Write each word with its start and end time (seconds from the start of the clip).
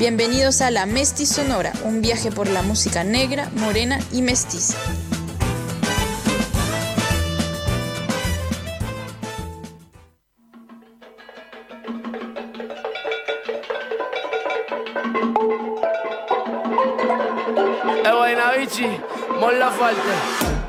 Bienvenidos 0.00 0.62
a 0.62 0.70
La 0.70 0.86
Mesti 0.86 1.26
Sonora, 1.26 1.74
un 1.84 2.00
viaje 2.00 2.32
por 2.32 2.48
la 2.48 2.62
música 2.62 3.04
negra, 3.04 3.50
morena 3.56 3.98
y 4.10 4.22
mestiza. 4.22 4.78
Eh, 18.06 18.88
Molla 19.38 19.70
Falta. 19.70 20.59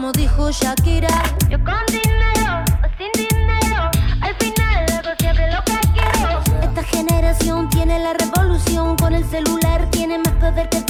Como 0.00 0.12
dijo 0.12 0.50
Shakira. 0.50 1.08
Yo 1.50 1.58
con 1.62 1.84
dinero 1.88 2.64
o 2.82 2.88
sin 2.96 3.12
dinero 3.12 3.90
Al 4.22 4.34
final 4.36 4.86
hago 4.92 5.10
siempre 5.18 5.52
lo 5.52 5.62
que 5.64 5.78
quiero. 5.92 6.62
Esta 6.62 6.82
generación 6.84 7.68
tiene 7.68 7.98
la 7.98 8.14
revolución 8.14 8.96
Con 8.96 9.12
el 9.12 9.26
celular 9.26 9.90
tiene 9.90 10.16
más 10.16 10.32
poder 10.36 10.70
que 10.70 10.80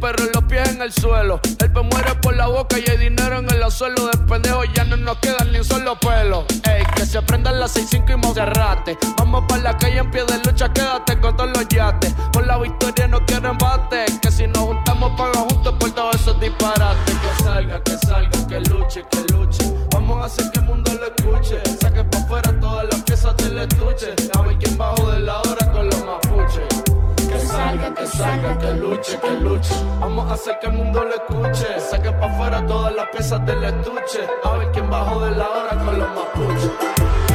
Pero 0.00 0.24
los 0.32 0.44
pies 0.44 0.68
en 0.70 0.80
el 0.80 0.92
suelo. 0.92 1.40
El 1.58 1.70
pe 1.70 1.82
muere 1.82 2.14
por 2.22 2.34
la 2.34 2.46
boca 2.46 2.78
y 2.78 2.90
hay 2.90 2.96
dinero 2.96 3.38
en 3.38 3.50
el 3.50 3.70
suelo. 3.70 4.06
De 4.06 4.16
pendejo 4.18 4.64
ya 4.64 4.84
no 4.84 4.96
nos 4.96 5.18
quedan 5.18 5.52
ni 5.52 5.58
un 5.58 5.64
solo 5.64 5.98
pelo. 5.98 6.46
Ey, 6.64 6.82
que 6.96 7.04
se 7.04 7.18
aprendan 7.18 7.60
las 7.60 7.76
6-5 7.76 8.14
y 8.14 8.16
Monserrate. 8.16 8.98
Vamos 9.18 9.44
para 9.48 9.62
la 9.62 9.78
calle 9.78 9.98
en 9.98 10.10
pie 10.10 10.24
de 10.24 10.38
lucha, 10.38 10.72
quédate 10.72 11.20
con 11.20 11.36
todos 11.36 11.50
los 11.50 11.68
yates. 11.68 12.14
Por 12.32 12.46
la 12.46 12.58
victoria 12.58 13.08
no 13.08 13.24
quiero 13.26 13.50
embate. 13.50 14.06
Que 14.22 14.30
si 14.30 14.46
nos 14.46 14.58
juntamos, 14.58 15.12
paga 15.18 15.40
juntos 15.40 15.74
por 15.78 15.90
todos 15.90 16.14
esos 16.14 16.40
disparates. 16.40 17.14
Que 17.14 17.42
salga, 17.44 17.82
que 17.82 17.98
salga, 17.98 18.46
que 18.48 18.60
luche, 18.60 19.04
que 19.10 19.19
salga, 28.20 28.58
que 28.58 28.72
luche, 28.74 29.18
que 29.18 29.30
luche. 29.40 29.74
Vamos 30.00 30.30
a 30.30 30.34
hacer 30.34 30.58
que 30.60 30.66
el 30.66 30.72
mundo 30.74 31.04
lo 31.04 31.14
escuche. 31.14 31.80
Saque 31.80 32.10
pa' 32.12 32.26
afuera 32.26 32.66
todas 32.66 32.94
las 32.94 33.06
piezas 33.08 33.44
del 33.46 33.64
estuche. 33.64 34.20
A 34.44 34.56
ver 34.58 34.70
quién 34.72 34.88
bajó 34.90 35.20
de 35.24 35.30
la 35.32 35.48
hora 35.48 35.84
con 35.84 35.98
los 35.98 36.08
mapuches. 36.16 37.29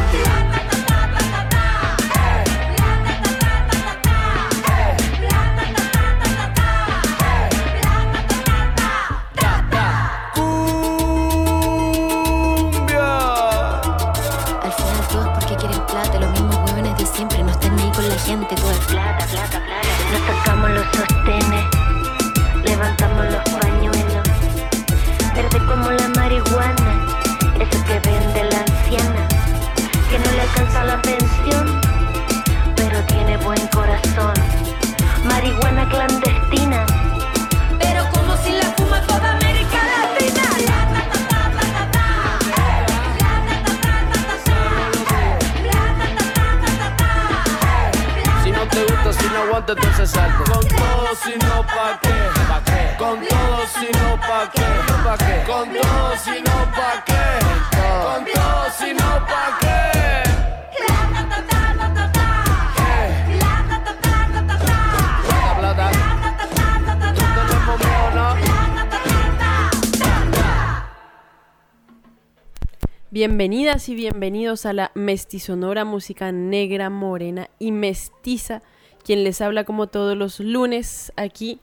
Bienvenidas 73.28 73.90
y 73.90 73.96
bienvenidos 73.96 74.68
a 74.68 74.74
la 74.74 74.92
mestizonora 74.94 75.84
música 75.84 76.32
negra, 76.32 76.92
morena 76.92 77.50
y 77.58 77.72
mestiza 77.72 78.62
quien 79.04 79.24
les 79.24 79.42
habla 79.42 79.64
como 79.64 79.88
todos 79.88 80.16
los 80.16 80.40
lunes 80.40 81.12
aquí 81.16 81.60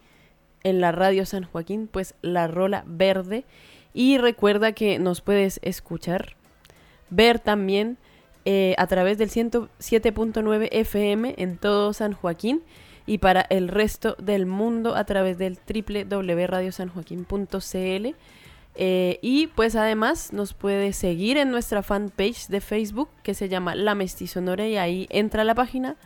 en 0.65 0.81
la 0.81 0.91
radio 0.91 1.25
San 1.25 1.45
Joaquín, 1.45 1.87
pues 1.87 2.17
la 2.21 2.49
rola 2.49 2.83
verde. 2.89 3.45
Y 3.95 4.19
recuerda 4.19 4.73
que 4.73 4.99
nos 4.99 5.21
puedes 5.21 5.61
escuchar, 5.63 6.35
ver 7.11 7.39
también 7.39 7.97
eh, 8.45 8.75
a 8.77 8.89
través 8.89 9.17
del 9.17 9.31
107.9 9.31 10.69
FM 10.73 11.37
en 11.39 11.59
todo 11.59 11.93
San 11.93 12.13
Joaquín 12.13 12.65
y 13.07 13.19
para 13.19 13.43
el 13.43 13.69
resto 13.69 14.17
del 14.19 14.47
mundo 14.47 14.97
a 14.97 15.05
través 15.05 15.39
del 15.39 15.61
www.radiosanjoaquín.cl. 15.65 18.17
Eh, 18.75 19.19
y 19.21 19.49
pues 19.49 19.77
además 19.77 20.33
nos 20.33 20.55
puede 20.55 20.93
seguir 20.95 21.37
en 21.37 21.51
nuestra 21.51 21.83
fanpage 21.83 22.49
de 22.49 22.61
Facebook 22.61 23.11
que 23.23 23.35
se 23.35 23.49
llama 23.49 23.75
La 23.75 23.95
Mestizonora 23.95 24.67
y 24.67 24.79
ahí 24.79 25.07
entra 25.11 25.45
la 25.45 25.55
página 25.55 25.97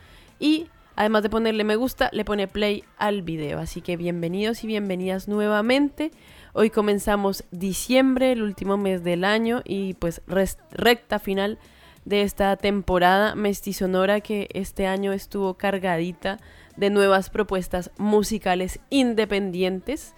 y 0.40 0.66
además 0.96 1.22
de 1.22 1.30
ponerle 1.30 1.62
me 1.62 1.76
gusta, 1.76 2.10
le 2.12 2.24
pone 2.24 2.48
play 2.48 2.82
al 2.98 3.22
video. 3.22 3.60
Así 3.60 3.82
que 3.82 3.96
bienvenidos 3.96 4.64
y 4.64 4.66
bienvenidas 4.66 5.28
nuevamente. 5.28 6.10
Hoy 6.54 6.70
comenzamos 6.70 7.44
diciembre, 7.50 8.32
el 8.32 8.42
último 8.42 8.76
mes 8.76 9.04
del 9.04 9.24
año 9.24 9.62
y 9.64 9.94
pues 9.94 10.22
recta 10.26 11.18
final 11.18 11.58
de 12.04 12.22
esta 12.22 12.56
temporada 12.56 13.34
mestizonora 13.34 14.20
que 14.20 14.48
este 14.54 14.86
año 14.86 15.12
estuvo 15.12 15.54
cargadita 15.54 16.38
de 16.76 16.90
nuevas 16.90 17.30
propuestas 17.30 17.90
musicales 17.98 18.80
independientes. 18.90 20.14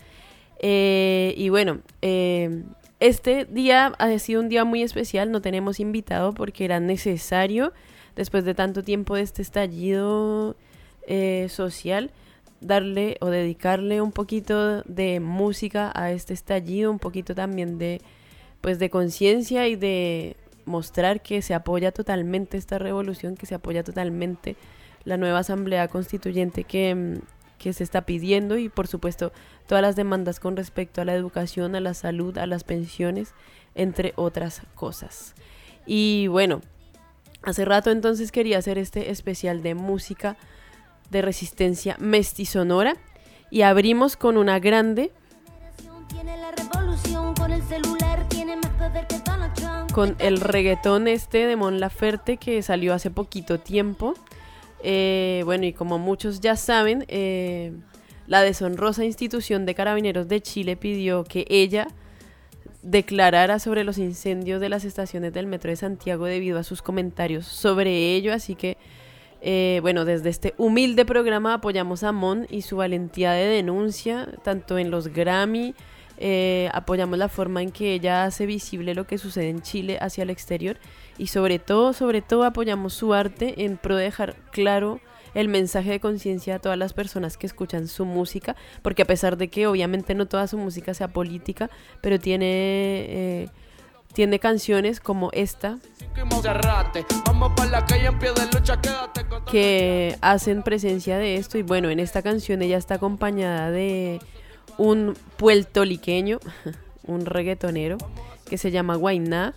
Eh, 0.58 1.34
y 1.36 1.48
bueno, 1.50 1.80
eh, 2.02 2.64
este 3.00 3.44
día 3.44 3.94
ha 3.98 4.18
sido 4.18 4.40
un 4.40 4.48
día 4.48 4.64
muy 4.64 4.82
especial, 4.82 5.30
no 5.30 5.40
tenemos 5.40 5.80
invitado 5.80 6.34
porque 6.34 6.64
era 6.64 6.80
necesario, 6.80 7.72
después 8.16 8.44
de 8.44 8.54
tanto 8.54 8.82
tiempo 8.82 9.14
de 9.14 9.22
este 9.22 9.42
estallido 9.42 10.56
eh, 11.06 11.46
social, 11.48 12.10
darle 12.60 13.16
o 13.20 13.26
dedicarle 13.26 14.00
un 14.00 14.10
poquito 14.10 14.82
de 14.82 15.20
música 15.20 15.92
a 15.94 16.10
este 16.10 16.34
estallido, 16.34 16.90
un 16.90 16.98
poquito 16.98 17.34
también 17.34 17.78
de 17.78 18.00
pues 18.60 18.80
de 18.80 18.90
conciencia 18.90 19.68
y 19.68 19.76
de 19.76 20.36
mostrar 20.64 21.22
que 21.22 21.42
se 21.42 21.54
apoya 21.54 21.92
totalmente 21.92 22.56
esta 22.56 22.78
revolución, 22.78 23.36
que 23.36 23.46
se 23.46 23.54
apoya 23.54 23.84
totalmente 23.84 24.56
la 25.04 25.16
nueva 25.16 25.38
asamblea 25.38 25.88
constituyente 25.88 26.64
que, 26.64 26.94
mm, 26.94 27.14
que 27.58 27.72
se 27.72 27.84
está 27.84 28.02
pidiendo 28.02 28.56
y 28.56 28.68
por 28.68 28.86
supuesto 28.86 29.32
todas 29.66 29.82
las 29.82 29.96
demandas 29.96 30.40
con 30.40 30.56
respecto 30.56 31.00
a 31.00 31.04
la 31.04 31.14
educación, 31.14 31.74
a 31.74 31.80
la 31.80 31.94
salud, 31.94 32.38
a 32.38 32.46
las 32.46 32.64
pensiones, 32.64 33.34
entre 33.74 34.12
otras 34.16 34.62
cosas. 34.74 35.34
Y 35.86 36.26
bueno, 36.28 36.60
hace 37.42 37.64
rato 37.64 37.90
entonces 37.90 38.32
quería 38.32 38.58
hacer 38.58 38.78
este 38.78 39.10
especial 39.10 39.62
de 39.62 39.74
música 39.74 40.36
de 41.10 41.22
resistencia 41.22 41.96
mestizonora 41.98 42.94
y 43.50 43.62
abrimos 43.62 44.16
con 44.16 44.36
una 44.36 44.58
grande 44.58 45.10
con 49.98 50.14
el 50.20 50.40
reggaetón 50.40 51.08
este 51.08 51.46
de 51.46 51.56
Mon 51.56 51.80
Laferte 51.80 52.36
que 52.36 52.62
salió 52.62 52.94
hace 52.94 53.10
poquito 53.10 53.58
tiempo. 53.58 54.14
Eh, 54.82 55.42
bueno, 55.44 55.66
y 55.66 55.72
como 55.72 55.98
muchos 55.98 56.40
ya 56.40 56.56
saben, 56.56 57.04
eh, 57.08 57.72
la 58.26 58.42
deshonrosa 58.42 59.04
institución 59.04 59.66
de 59.66 59.74
carabineros 59.74 60.28
de 60.28 60.40
Chile 60.40 60.76
pidió 60.76 61.24
que 61.24 61.46
ella 61.48 61.88
declarara 62.82 63.58
sobre 63.58 63.84
los 63.84 63.98
incendios 63.98 64.60
de 64.60 64.68
las 64.68 64.84
estaciones 64.84 65.32
del 65.32 65.46
metro 65.46 65.70
de 65.70 65.76
Santiago 65.76 66.26
debido 66.26 66.58
a 66.58 66.62
sus 66.62 66.82
comentarios 66.82 67.46
sobre 67.46 68.14
ello. 68.14 68.32
Así 68.32 68.54
que, 68.54 68.76
eh, 69.40 69.78
bueno, 69.82 70.04
desde 70.04 70.30
este 70.30 70.54
humilde 70.58 71.04
programa 71.04 71.54
apoyamos 71.54 72.02
a 72.04 72.12
Mon 72.12 72.46
y 72.50 72.62
su 72.62 72.76
valentía 72.76 73.32
de 73.32 73.46
denuncia, 73.46 74.28
tanto 74.42 74.78
en 74.78 74.90
los 74.90 75.08
Grammy, 75.08 75.74
eh, 76.18 76.68
apoyamos 76.72 77.18
la 77.18 77.28
forma 77.28 77.62
en 77.62 77.70
que 77.70 77.94
ella 77.94 78.24
hace 78.24 78.44
visible 78.44 78.94
lo 78.94 79.06
que 79.06 79.18
sucede 79.18 79.50
en 79.50 79.62
Chile 79.62 79.98
hacia 80.00 80.22
el 80.22 80.30
exterior 80.30 80.76
y 81.18 81.26
sobre 81.26 81.58
todo, 81.58 81.92
sobre 81.92 82.22
todo 82.22 82.44
apoyamos 82.44 82.94
su 82.94 83.12
arte 83.12 83.64
en 83.64 83.76
pro 83.76 83.96
de 83.96 84.04
dejar 84.04 84.36
claro 84.52 85.00
el 85.34 85.48
mensaje 85.48 85.90
de 85.90 86.00
conciencia 86.00 86.56
a 86.56 86.58
todas 86.58 86.78
las 86.78 86.92
personas 86.92 87.36
que 87.36 87.46
escuchan 87.46 87.88
su 87.88 88.04
música, 88.04 88.56
porque 88.82 89.02
a 89.02 89.06
pesar 89.06 89.36
de 89.36 89.48
que 89.48 89.66
obviamente 89.66 90.14
no 90.14 90.26
toda 90.26 90.46
su 90.46 90.58
música 90.58 90.94
sea 90.94 91.08
política, 91.08 91.70
pero 92.00 92.18
tiene... 92.18 92.46
Eh, 92.46 93.48
tiene 94.14 94.38
canciones 94.38 95.00
como 95.00 95.30
esta 95.32 95.78
que 99.50 100.16
hacen 100.20 100.62
presencia 100.62 101.18
de 101.18 101.36
esto. 101.36 101.58
Y 101.58 101.62
bueno, 101.62 101.90
en 101.90 102.00
esta 102.00 102.22
canción 102.22 102.62
ella 102.62 102.78
está 102.78 102.94
acompañada 102.94 103.70
de 103.70 104.18
un 104.76 105.14
puertoliqueño, 105.36 106.40
un 107.06 107.26
reggaetonero, 107.26 107.98
que 108.48 108.58
se 108.58 108.70
llama 108.70 108.96
Guainá, 108.96 109.54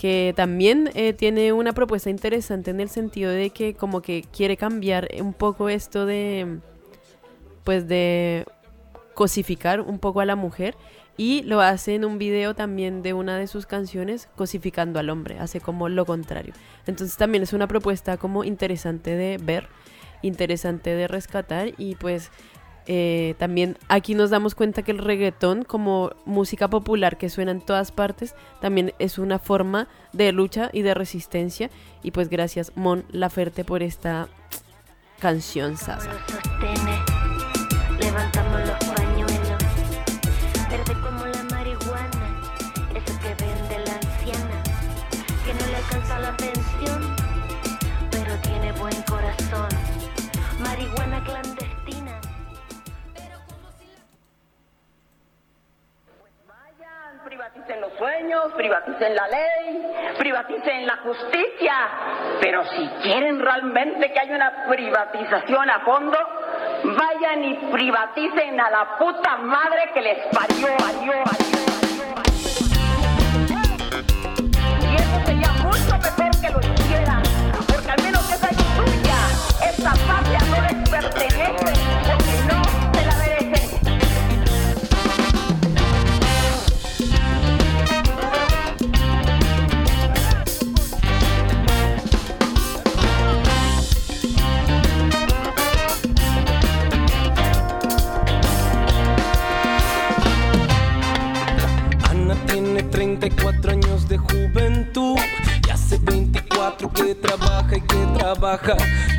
que 0.00 0.32
también 0.34 0.90
eh, 0.94 1.12
tiene 1.12 1.52
una 1.52 1.74
propuesta 1.74 2.08
interesante 2.08 2.70
en 2.70 2.80
el 2.80 2.88
sentido 2.88 3.30
de 3.30 3.50
que 3.50 3.74
como 3.74 4.00
que 4.00 4.24
quiere 4.34 4.56
cambiar 4.56 5.06
un 5.20 5.34
poco 5.34 5.68
esto 5.68 6.06
de, 6.06 6.60
pues 7.64 7.86
de 7.86 8.46
cosificar 9.12 9.82
un 9.82 9.98
poco 9.98 10.22
a 10.22 10.24
la 10.24 10.36
mujer 10.36 10.74
y 11.18 11.42
lo 11.42 11.60
hace 11.60 11.96
en 11.96 12.06
un 12.06 12.16
video 12.16 12.54
también 12.54 13.02
de 13.02 13.12
una 13.12 13.36
de 13.36 13.46
sus 13.46 13.66
canciones 13.66 14.30
cosificando 14.36 14.98
al 15.00 15.10
hombre, 15.10 15.38
hace 15.38 15.60
como 15.60 15.90
lo 15.90 16.06
contrario. 16.06 16.54
Entonces 16.86 17.18
también 17.18 17.42
es 17.42 17.52
una 17.52 17.68
propuesta 17.68 18.16
como 18.16 18.42
interesante 18.42 19.14
de 19.16 19.36
ver, 19.36 19.68
interesante 20.22 20.94
de 20.94 21.08
rescatar 21.08 21.74
y 21.76 21.96
pues 21.96 22.30
eh, 22.92 23.36
también 23.38 23.78
aquí 23.86 24.16
nos 24.16 24.30
damos 24.30 24.56
cuenta 24.56 24.82
que 24.82 24.90
el 24.90 24.98
reggaetón 24.98 25.62
como 25.62 26.10
música 26.24 26.66
popular 26.66 27.18
que 27.18 27.30
suena 27.30 27.52
en 27.52 27.60
todas 27.60 27.92
partes 27.92 28.34
también 28.60 28.94
es 28.98 29.16
una 29.16 29.38
forma 29.38 29.86
de 30.12 30.32
lucha 30.32 30.70
y 30.72 30.82
de 30.82 30.92
resistencia 30.94 31.70
y 32.02 32.10
pues 32.10 32.28
gracias 32.28 32.72
Mon 32.74 33.04
Laferte 33.12 33.64
por 33.64 33.84
esta 33.84 34.26
canción 35.20 35.76
Sasa. 35.76 36.10
Sueños, 58.00 58.52
privaticen 58.56 59.14
la 59.14 59.28
ley, 59.28 59.86
privaticen 60.18 60.86
la 60.86 60.96
justicia. 60.96 61.74
Pero 62.40 62.64
si 62.64 62.88
quieren 63.02 63.38
realmente 63.38 64.10
que 64.10 64.18
haya 64.18 64.34
una 64.34 64.64
privatización 64.68 65.68
a 65.68 65.80
fondo, 65.80 66.18
vayan 66.82 67.44
y 67.44 67.54
privaticen 67.70 68.58
a 68.58 68.70
la 68.70 68.96
puta 68.98 69.36
madre 69.36 69.90
que 69.92 70.00
les 70.00 70.18
parió, 70.34 70.68
parió, 70.78 71.12
parió. 71.24 71.60
Y 74.80 74.96
eso 74.96 75.26
sería 75.26 75.50
mucho 75.62 75.98
mejor 75.98 76.30
que 76.40 76.48
lo 76.48 76.60
hicieran, 76.72 77.22
porque 77.68 77.90
al 77.90 78.02
menos 78.02 78.32
esa 78.32 78.48
es 78.48 78.56
tuya, 78.56 79.18
esta 79.68 79.92
patria 80.08 80.40
no 80.48 80.62
les 80.62 80.90
pertenece, 80.90 81.79
años 103.68 104.08
de 104.08 104.16
juventud 104.16 105.18
y 105.66 105.70
hace 105.70 105.98
24 105.98 106.90
que 106.90 107.14
trabaja 107.14 107.76
y 107.76 107.80
que 107.82 108.18
trabaja. 108.18 108.76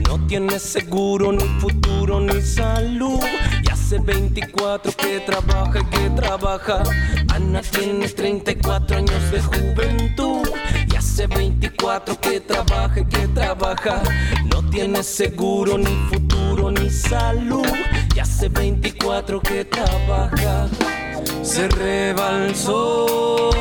No 0.08 0.26
tiene 0.26 0.60
seguro, 0.60 1.32
ni 1.32 1.44
futuro, 1.60 2.20
ni 2.20 2.42
salud. 2.42 3.20
Y 3.64 3.72
hace 3.72 4.00
24 4.00 4.92
que 4.94 5.20
trabaja 5.20 5.80
y 5.80 5.86
que 5.86 6.10
trabaja. 6.10 6.84
Ana 7.34 7.62
tiene 7.62 8.08
34 8.08 8.98
años 8.98 9.32
de 9.32 9.42
juventud 9.42 10.50
y 10.92 10.96
hace 10.96 11.28
24 11.28 12.20
que 12.20 12.40
trabaja 12.40 13.00
y 13.00 13.06
que 13.06 13.28
trabaja. 13.28 14.02
No 14.52 14.68
tiene 14.70 15.04
seguro, 15.04 15.78
ni 15.78 15.96
futuro, 16.10 16.72
ni 16.72 16.90
salud. 16.90 17.68
Y 18.16 18.20
hace 18.20 18.50
24 18.50 19.40
que 19.42 19.66
trabaja. 19.66 20.68
Se 21.44 21.68
rebalsó 21.68 23.52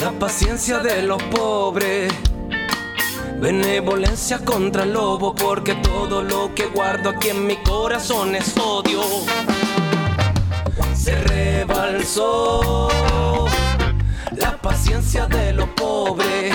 la 0.00 0.10
paciencia 0.18 0.78
de 0.78 1.02
los 1.02 1.22
pobres. 1.24 2.12
Benevolencia 3.40 4.38
contra 4.38 4.84
el 4.84 4.92
lobo, 4.92 5.34
porque 5.34 5.74
todo 5.76 6.22
lo 6.22 6.54
que 6.54 6.66
guardo 6.66 7.10
aquí 7.10 7.28
en 7.28 7.46
mi 7.46 7.56
corazón 7.56 8.34
es 8.34 8.56
odio. 8.56 9.02
Se 10.94 11.14
rebalsó 11.22 12.88
la 14.36 14.56
paciencia 14.58 15.26
de 15.26 15.52
los 15.52 15.68
pobres. 15.70 16.54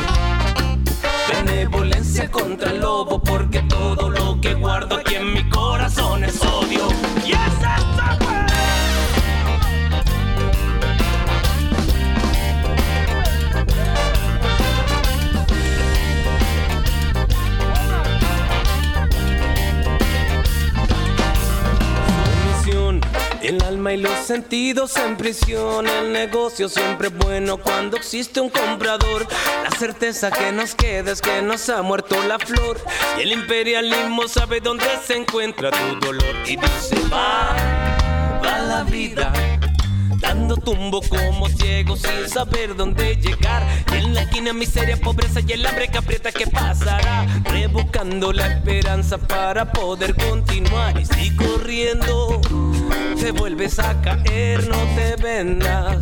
Benevolencia 1.32 2.32
contra 2.32 2.72
el 2.72 2.80
lobo, 2.80 3.22
porque 3.22 3.60
todo 3.64 4.10
lo 4.10 4.40
que 4.40 4.54
guardo 4.54 4.96
aquí 4.96 5.16
en 5.16 5.34
mi 5.34 5.50
corazón 5.50 6.24
es 6.24 6.42
odio. 6.42 6.88
Y 7.26 7.34
alma 23.62 23.94
y 23.94 23.98
los 23.98 24.18
sentidos 24.26 24.96
en 24.98 25.16
prisión. 25.16 25.88
El 25.88 26.12
negocio 26.12 26.68
siempre 26.68 27.08
es 27.08 27.18
bueno 27.18 27.58
cuando 27.58 27.96
existe 27.96 28.42
un 28.42 28.50
comprador. 28.50 29.26
La 29.64 29.72
certeza 29.78 30.30
que 30.32 30.52
nos 30.52 30.76
queda 30.76 31.12
es 31.14 31.22
que 31.22 31.42
nos 31.42 31.70
ha 31.70 31.82
muerto 31.82 32.22
la 32.28 32.40
flor. 32.40 32.78
Y 33.18 33.22
el 33.22 33.32
imperialismo 33.32 34.28
sabe 34.28 34.60
dónde 34.60 34.86
se 35.06 35.16
encuentra 35.16 35.72
tu 35.72 36.06
dolor. 36.06 36.36
Y 36.46 36.58
dice, 36.58 36.96
va, 37.10 37.56
va 38.44 38.60
la 38.60 38.84
vida 38.84 39.32
Dando 40.20 40.58
tumbo 40.58 41.02
como 41.02 41.48
ciego 41.50 41.96
sin 41.96 42.28
saber 42.28 42.76
dónde 42.76 43.16
llegar. 43.16 43.64
Y 43.92 43.98
en 43.98 44.14
la 44.14 44.24
esquina 44.24 44.54
miseria, 44.54 44.98
pobreza 44.98 45.40
y 45.46 45.52
el 45.54 45.66
hambre 45.66 45.88
que 45.88 45.98
aprieta 45.98 46.32
que 46.32 46.48
pasará. 46.48 47.26
Rebuscando 47.44 48.34
la 48.34 48.48
esperanza 48.48 49.18
para 49.18 49.72
poder 49.72 50.16
continuar. 50.16 51.00
Y 51.00 51.06
si 51.06 51.36
corriendo 51.36 52.42
te 53.20 53.32
vuelves 53.32 53.80
a 53.80 54.00
caer, 54.02 54.68
no 54.68 54.78
te 54.96 55.16
vendas. 55.22 55.98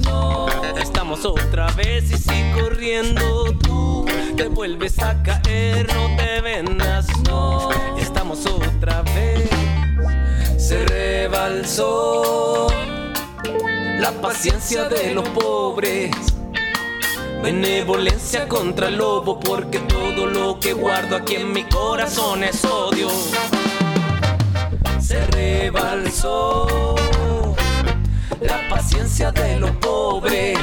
Estamos 0.81 1.25
otra 1.25 1.71
vez 1.71 2.11
y 2.11 2.17
si 2.17 2.51
corriendo 2.53 3.57
tú 3.59 4.05
te 4.35 4.47
vuelves 4.47 4.99
a 4.99 5.21
caer, 5.23 5.87
no 5.93 6.15
te 6.15 6.41
vendas. 6.41 7.07
No, 7.27 7.69
estamos 7.97 8.45
otra 8.45 9.01
vez. 9.01 9.49
Se 10.57 10.85
rebalsó 10.85 12.67
la 13.99 14.11
paciencia 14.21 14.85
de 14.85 15.13
los 15.13 15.27
pobres. 15.29 16.11
Benevolencia 17.41 18.47
contra 18.47 18.87
el 18.87 18.97
lobo, 18.97 19.39
porque 19.39 19.79
todo 19.79 20.25
lo 20.25 20.59
que 20.59 20.73
guardo 20.73 21.17
aquí 21.17 21.35
en 21.35 21.53
mi 21.53 21.63
corazón 21.63 22.43
es 22.43 22.63
odio. 22.65 23.07
Se 24.99 25.25
rebalsó 25.27 26.95
la 28.41 28.67
paciencia 28.69 29.31
de 29.31 29.59
los 29.59 29.71
pobres. 29.71 30.57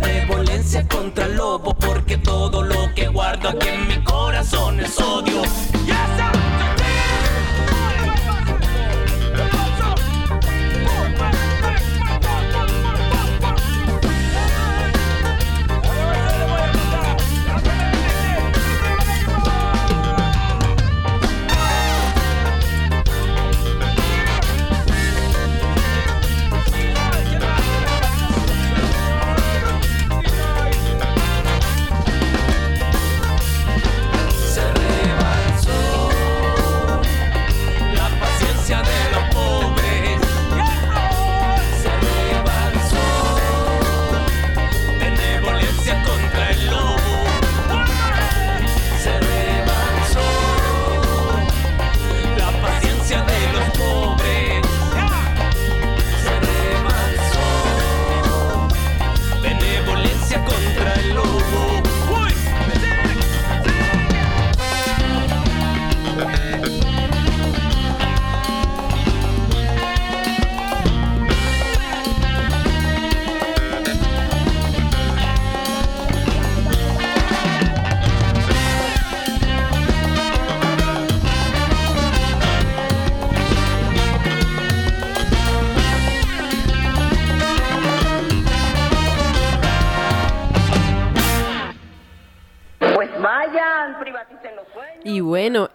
Benevolencia 0.00 0.86
contra 0.86 1.26
el 1.26 1.36
lobo, 1.36 1.74
porque 1.74 2.18
todo 2.18 2.62
lo 2.62 2.94
que 2.94 3.08
guardo 3.08 3.48
aquí 3.48 3.68
en 3.68 3.88
mi 3.88 4.04
corazón 4.04 4.80
es 4.80 4.98
odio. 5.00 5.39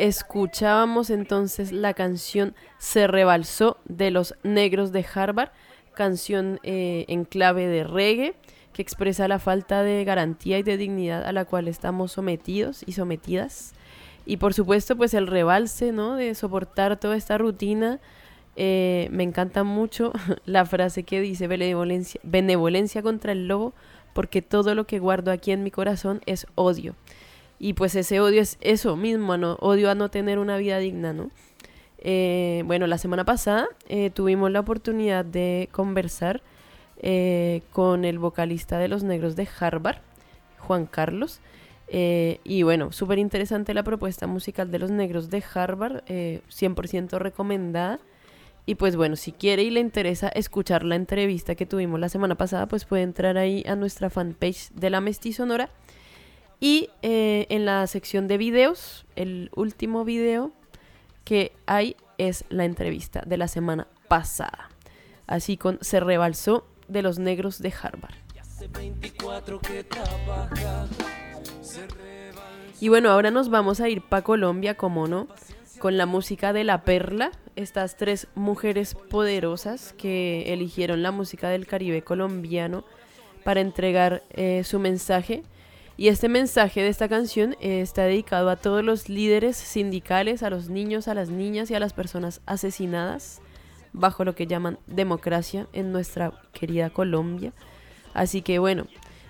Escuchábamos 0.08 1.10
entonces 1.10 1.72
la 1.72 1.94
canción 1.94 2.56
Se 2.78 3.08
rebalsó 3.08 3.78
de 3.86 4.12
los 4.12 4.36
negros 4.44 4.92
de 4.92 5.06
Harvard, 5.14 5.50
canción 5.94 6.60
eh, 6.64 7.06
en 7.08 7.26
clave 7.26 7.68
de 7.68 7.84
reggae 7.84 8.36
que 8.76 8.82
expresa 8.82 9.30
la 9.30 9.40
falta 9.40 9.84
de 9.84 10.04
garantía 10.04 10.60
y 10.60 10.64
de 10.64 10.76
dignidad 10.76 11.24
a 11.26 11.32
la 11.32 11.46
cual 11.46 11.70
estamos 11.70 12.12
sometidos 12.12 12.84
y 12.86 12.92
sometidas. 12.92 13.74
Y 14.26 14.36
por 14.36 14.54
supuesto, 14.54 14.98
pues 14.98 15.14
el 15.14 15.28
rebalse, 15.28 15.94
¿no? 15.94 16.18
De 16.18 16.36
soportar 16.36 17.00
toda 17.00 17.16
esta 17.16 17.38
rutina. 17.38 18.02
Eh, 18.58 19.08
me 19.12 19.24
encanta 19.24 19.64
mucho 19.64 20.12
la 20.46 20.66
frase 20.66 21.04
que 21.04 21.22
dice 21.22 21.48
benevolencia, 21.48 22.20
benevolencia 22.24 23.02
contra 23.02 23.32
el 23.32 23.48
lobo, 23.48 23.74
porque 24.14 24.42
todo 24.42 24.76
lo 24.76 24.86
que 24.86 25.00
guardo 25.00 25.32
aquí 25.32 25.52
en 25.52 25.64
mi 25.64 25.72
corazón 25.72 26.22
es 26.26 26.46
odio. 26.56 26.96
Y 27.60 27.74
pues 27.74 27.96
ese 27.96 28.20
odio 28.20 28.42
es 28.42 28.58
eso 28.62 28.96
mismo, 28.96 29.38
¿no? 29.38 29.56
odio 29.62 29.90
a 29.90 29.96
no 29.96 30.10
tener 30.10 30.40
una 30.40 30.58
vida 30.58 30.78
digna, 30.80 31.14
¿no? 31.14 31.32
Eh, 32.08 32.62
bueno, 32.68 32.86
la 32.86 33.00
semana 33.00 33.24
pasada 33.26 33.68
eh, 33.88 34.12
tuvimos 34.12 34.52
la 34.52 34.60
oportunidad 34.60 35.26
de 35.26 35.70
conversar 35.72 36.44
eh, 37.02 37.62
con 37.72 38.06
el 38.06 38.20
vocalista 38.20 38.78
de 38.78 38.88
Los 38.88 39.04
Negros 39.04 39.36
de 39.36 39.48
Harvard, 39.60 39.98
Juan 40.60 40.86
Carlos. 40.86 41.40
y 41.90 42.64
bueno, 42.64 42.92
súper 42.92 43.20
interesante 43.20 43.74
la 43.74 43.84
propuesta 43.84 44.28
musical 44.28 44.70
de 44.70 44.80
Los 44.80 44.92
Negros 44.92 45.30
de 45.30 45.44
Harvard, 45.54 46.04
100% 46.06 47.18
recomendada. 47.20 48.00
Y 48.68 48.76
pues 48.76 48.96
bueno, 48.96 49.16
si 49.16 49.32
quiere 49.32 49.64
y 49.64 49.70
le 49.70 49.80
interesa 49.80 50.28
escuchar 50.30 50.84
la 50.84 50.96
entrevista 50.96 51.56
que 51.56 51.68
tuvimos 51.68 52.00
la 52.00 52.10
semana 52.10 52.36
pasada, 52.36 52.68
pues 52.68 52.86
puede 52.86 53.04
entrar 53.04 53.38
ahí 53.38 53.64
a 53.68 53.76
nuestra 53.76 54.10
fanpage 54.10 54.72
de 54.74 54.90
la 54.90 55.02
Mestizonora 55.02 55.70
y 56.66 56.90
eh, 57.04 57.46
en 57.50 57.64
la 57.64 57.86
sección 57.86 58.28
de 58.28 58.40
videos, 58.40 59.06
el 59.16 59.52
último 59.56 60.04
video 60.04 60.52
que 61.24 61.52
hay 61.68 61.96
es 62.18 62.44
la 62.50 62.66
entrevista 62.66 63.22
de 63.24 63.38
la 63.38 63.48
semana 63.48 63.86
pasada. 64.08 64.72
Así 65.28 65.58
con 65.58 65.78
se 65.82 66.00
rebalsó 66.00 66.66
de 66.88 67.04
los 67.04 67.20
negros 67.20 67.62
de 67.62 67.72
Harvard. 67.80 68.16
Y 72.82 72.90
bueno, 72.90 73.12
ahora 73.12 73.30
nos 73.30 73.50
vamos 73.50 73.80
a 73.80 73.88
ir 73.88 74.02
para 74.02 74.24
Colombia, 74.24 74.74
como 74.74 75.08
no, 75.08 75.28
con 75.78 75.98
la 75.98 76.08
música 76.08 76.52
de 76.52 76.64
La 76.64 76.84
Perla, 76.84 77.30
estas 77.56 77.96
tres 77.96 78.28
mujeres 78.34 78.96
poderosas 78.96 79.94
que 79.94 80.52
eligieron 80.52 81.04
la 81.04 81.12
música 81.12 81.48
del 81.50 81.68
Caribe 81.68 82.02
colombiano 82.02 82.86
para 83.44 83.62
entregar 83.62 84.24
eh, 84.32 84.64
su 84.64 84.80
mensaje 84.80 85.44
y 85.98 86.10
este 86.10 86.28
mensaje 86.30 86.82
de 86.82 86.90
esta 86.90 87.08
canción 87.08 87.56
eh, 87.62 87.82
está 87.82 88.04
dedicado 88.04 88.50
a 88.50 88.58
todos 88.58 88.84
los 88.84 89.08
líderes 89.08 89.56
sindicales, 89.56 90.44
a 90.44 90.50
los 90.50 90.70
niños, 90.70 91.08
a 91.08 91.14
las 91.14 91.30
niñas 91.30 91.72
y 91.72 91.76
a 91.76 91.80
las 91.80 91.94
personas 91.94 92.42
asesinadas 92.46 93.42
bajo 93.94 94.26
lo 94.26 94.36
que 94.36 94.48
llaman 94.48 94.78
democracia 94.88 95.68
en 95.72 95.92
nuestra 95.92 96.34
querida 96.52 96.90
Colombia. 96.90 97.54
Así 98.14 98.42
que 98.42 98.60
bueno, 98.60 98.88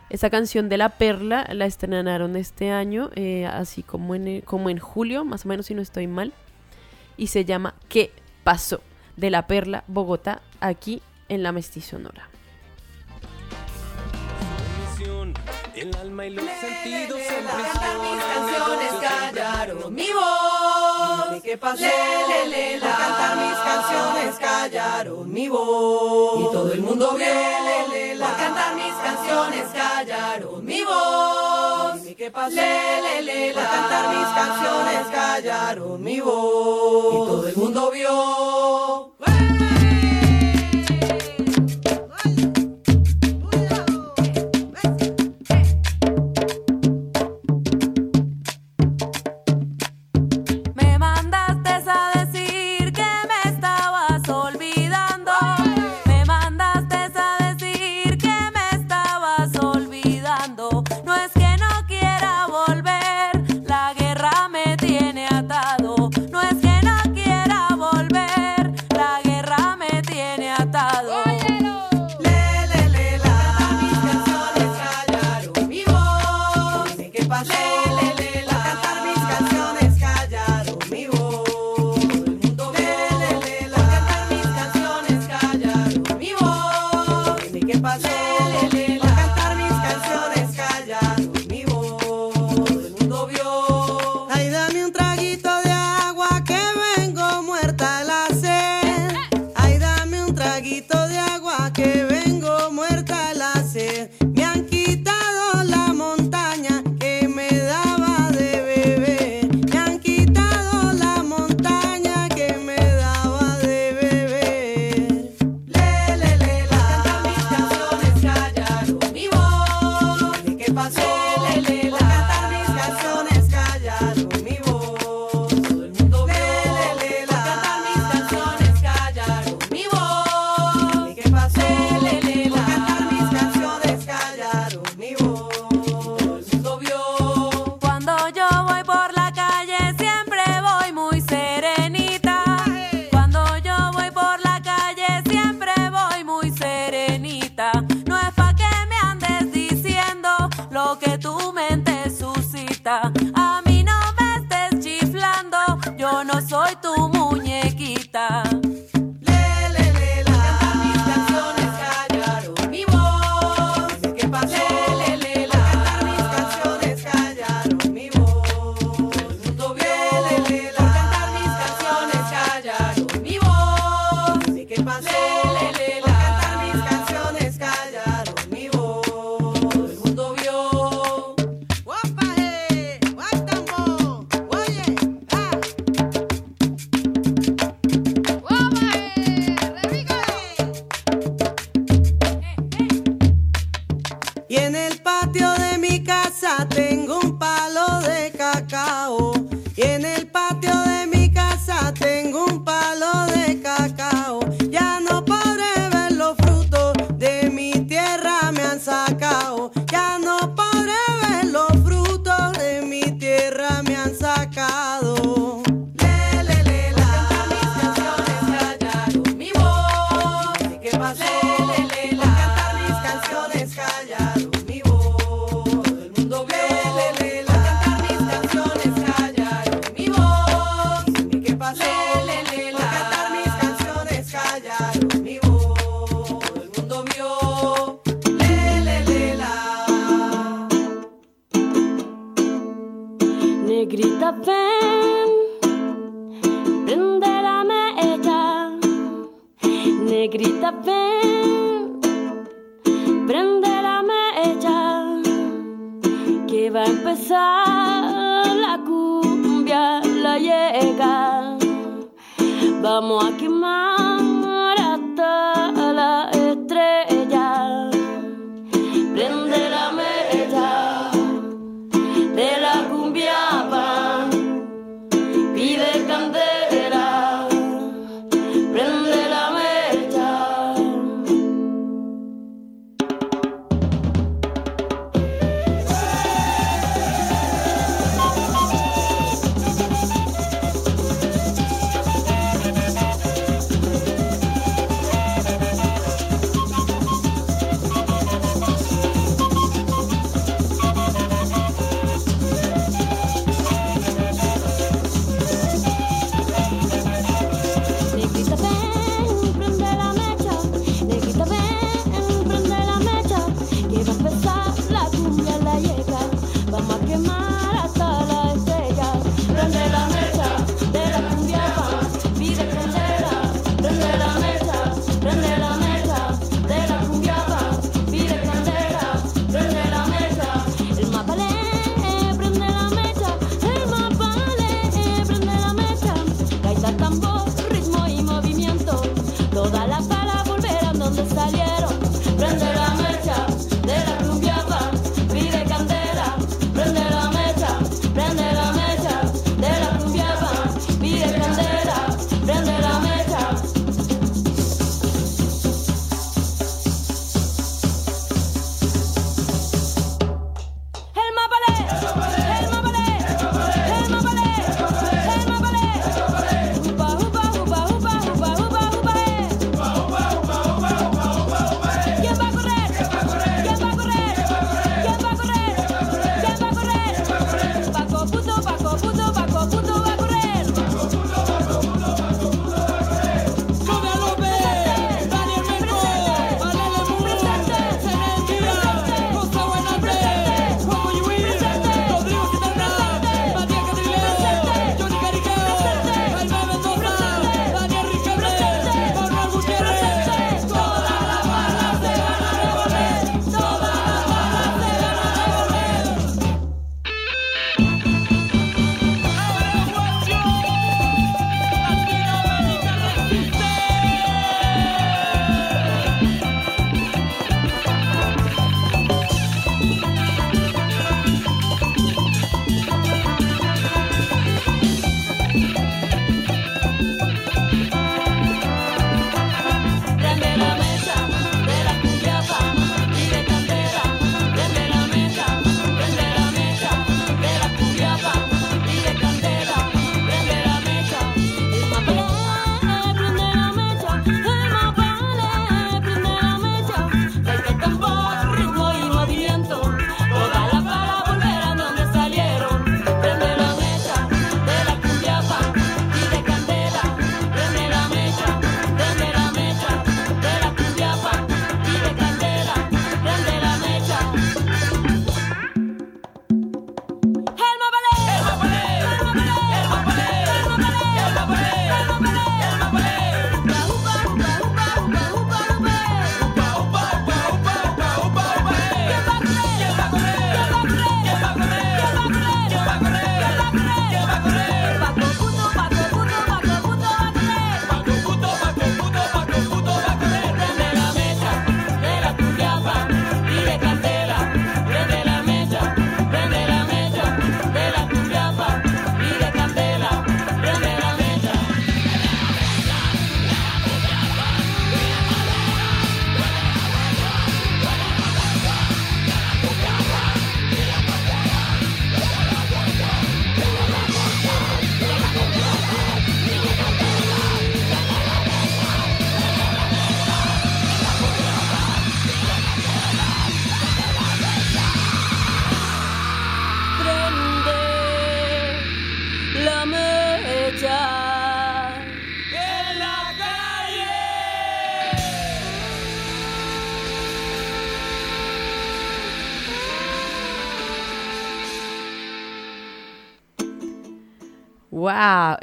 esta 0.10 0.30
canción 0.30 0.70
de 0.70 0.78
La 0.78 0.90
Perla 0.90 1.48
la 1.54 1.66
estrenaron 1.66 2.36
este 2.36 2.72
año, 2.72 3.12
eh, 3.16 3.46
así 3.46 3.84
como 3.84 4.16
en, 4.16 4.42
como 4.42 4.70
en 4.70 4.80
julio, 4.80 5.24
más 5.24 5.46
o 5.46 5.50
menos 5.50 5.68
si 5.68 5.76
no 5.76 5.82
estoy 5.82 6.08
mal, 6.08 6.34
y 7.18 7.28
se 7.28 7.46
llama 7.46 7.76
¿Qué 7.90 8.12
pasó? 8.44 8.82
de 9.18 9.30
La 9.30 9.48
Perla, 9.48 9.84
Bogotá, 9.88 10.42
aquí 10.60 11.02
en 11.30 11.42
la 11.42 11.52
Mestizonora. 11.52 12.30
El 15.76 15.94
alma 15.98 16.26
y 16.26 16.30
los 16.30 16.46
sentidos 16.46 17.20
en 17.20 17.46
prisión. 17.48 18.02
mis 18.02 18.24
canciones 18.24 18.92
callaron 19.02 19.94
mi 19.94 20.08
voz. 20.14 21.42
¿Qué 21.44 21.58
pasó? 21.58 21.82
Le, 21.82 22.48
le, 22.50 22.80
la. 22.80 22.96
cantar 22.96 23.38
mis 23.38 23.58
canciones 23.58 24.36
callaron 24.40 25.34
mi 25.34 25.50
voz. 25.50 26.40
Y 26.40 26.44
todo 26.54 26.72
el 26.72 26.80
mundo 26.82 27.12
vio. 27.18 27.26
Le, 27.26 27.88
le, 27.90 28.16
la. 28.16 28.38
cantar 28.38 28.76
mis 28.76 28.94
canciones 28.94 29.66
callaron 29.74 30.66
mi 30.66 30.82
voz. 30.86 32.02
¿Qué 32.16 32.32
pasó? 32.32 32.56
Le, 32.56 33.22
le, 33.24 33.54
la. 33.54 33.70
cantar 33.70 34.16
mis 34.16 34.28
canciones 34.28 35.08
callaron 35.12 36.02
mi 36.02 36.22
voz. 36.22 37.14
Y 37.14 37.18
todo 37.18 37.48
el 37.50 37.56
mundo 37.58 37.92
vio. 37.92 39.15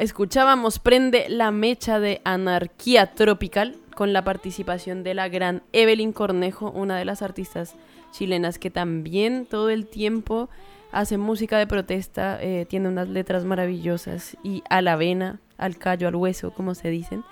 Escuchábamos 0.03 0.81
Prende 0.81 1.29
la 1.29 1.53
mecha 1.53 2.01
de 2.01 2.21
Anarquía 2.25 3.15
Tropical 3.15 3.77
con 3.95 4.13
la 4.13 4.25
participación 4.25 5.05
de 5.05 5.15
la 5.15 5.29
gran 5.29 5.63
Evelyn 5.71 6.13
Cornejo, 6.13 6.73
una 6.73 6.97
de 6.97 7.05
las 7.05 7.23
artistas 7.23 7.77
chilenas 8.11 8.59
que 8.59 8.69
también 8.69 9.47
todo 9.47 9.71
el 9.71 9.87
tiempo 9.87 10.49
hace 10.91 11.19
música 11.19 11.57
de 11.57 11.69
protesta, 11.69 12.43
eh, 12.43 12.67
tiene 12.69 12.89
unas 12.89 13.11
letras 13.11 13.45
maravillosas 13.45 14.37
y 14.43 14.65
a 14.69 14.83
la 14.83 14.97
vena, 14.97 15.39
al 15.57 15.79
callo, 15.79 16.09
al 16.09 16.17
hueso, 16.17 16.51
como 16.51 16.75
se 16.75 16.91
dicen. 16.91 17.23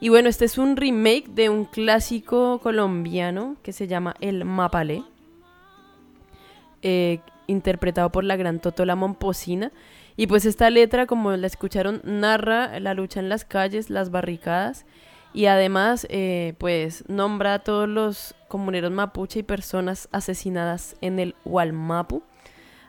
Y 0.00 0.08
bueno, 0.08 0.28
este 0.28 0.46
es 0.46 0.58
un 0.58 0.76
remake 0.76 1.28
de 1.28 1.48
un 1.48 1.64
clásico 1.64 2.58
colombiano 2.58 3.54
que 3.62 3.72
se 3.72 3.86
llama 3.86 4.16
El 4.18 4.44
Mapalé, 4.44 5.04
eh, 6.82 7.20
interpretado 7.46 8.10
por 8.10 8.24
la 8.24 8.34
gran 8.34 8.58
Totola 8.58 8.96
Momposina. 8.96 9.70
Y 10.16 10.26
pues 10.26 10.44
esta 10.44 10.70
letra, 10.70 11.06
como 11.06 11.32
la 11.32 11.46
escucharon, 11.46 12.00
narra 12.04 12.78
la 12.80 12.94
lucha 12.94 13.20
en 13.20 13.28
las 13.28 13.44
calles, 13.44 13.90
las 13.90 14.10
barricadas 14.10 14.84
y 15.32 15.46
además 15.46 16.06
eh, 16.10 16.54
pues 16.58 17.04
nombra 17.08 17.54
a 17.54 17.58
todos 17.60 17.88
los 17.88 18.34
comuneros 18.48 18.90
mapuche 18.90 19.40
y 19.40 19.42
personas 19.44 20.08
asesinadas 20.12 20.96
en 21.00 21.18
el 21.18 21.34
Hualmapu. 21.44 22.22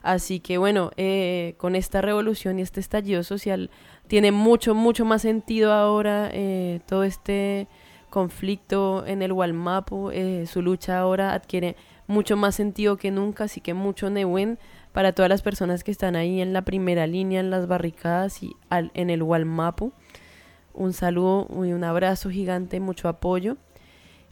Así 0.02 0.40
que 0.40 0.58
bueno, 0.58 0.92
eh, 0.98 1.54
con 1.58 1.76
esta 1.76 2.02
revolución 2.02 2.58
y 2.58 2.64
este 2.64 2.80
estallido 2.80 3.24
social 3.24 3.70
tiene 4.08 4.32
mucho, 4.32 4.74
mucho 4.74 5.06
más 5.06 5.22
sentido 5.22 5.72
ahora 5.72 6.30
eh, 6.34 6.82
todo 6.88 7.04
este 7.04 7.68
conflicto 8.10 9.06
en 9.06 9.22
el 9.22 9.32
Hualmapu. 9.32 10.10
Eh, 10.12 10.46
su 10.48 10.62
lucha 10.62 11.00
ahora 11.00 11.34
adquiere 11.34 11.76
mucho 12.08 12.36
más 12.36 12.56
sentido 12.56 12.98
que 12.98 13.12
nunca, 13.12 13.46
así 13.46 13.62
que 13.62 13.74
mucho 13.74 14.10
Nehuen 14.10 14.58
para 14.92 15.14
todas 15.14 15.30
las 15.30 15.42
personas 15.42 15.84
que 15.84 15.92
están 15.92 16.16
ahí 16.16 16.42
en 16.42 16.54
la 16.54 16.64
primera 16.64 17.08
línea, 17.08 17.40
en 17.40 17.50
las 17.50 17.68
barricadas 17.68 18.44
y 18.44 18.56
en 18.70 19.10
el 19.10 19.24
Hualmapu. 19.24 19.94
Un 20.74 20.94
saludo 20.94 21.48
y 21.66 21.74
un 21.74 21.84
abrazo 21.84 22.30
gigante, 22.30 22.80
mucho 22.80 23.08
apoyo. 23.08 23.58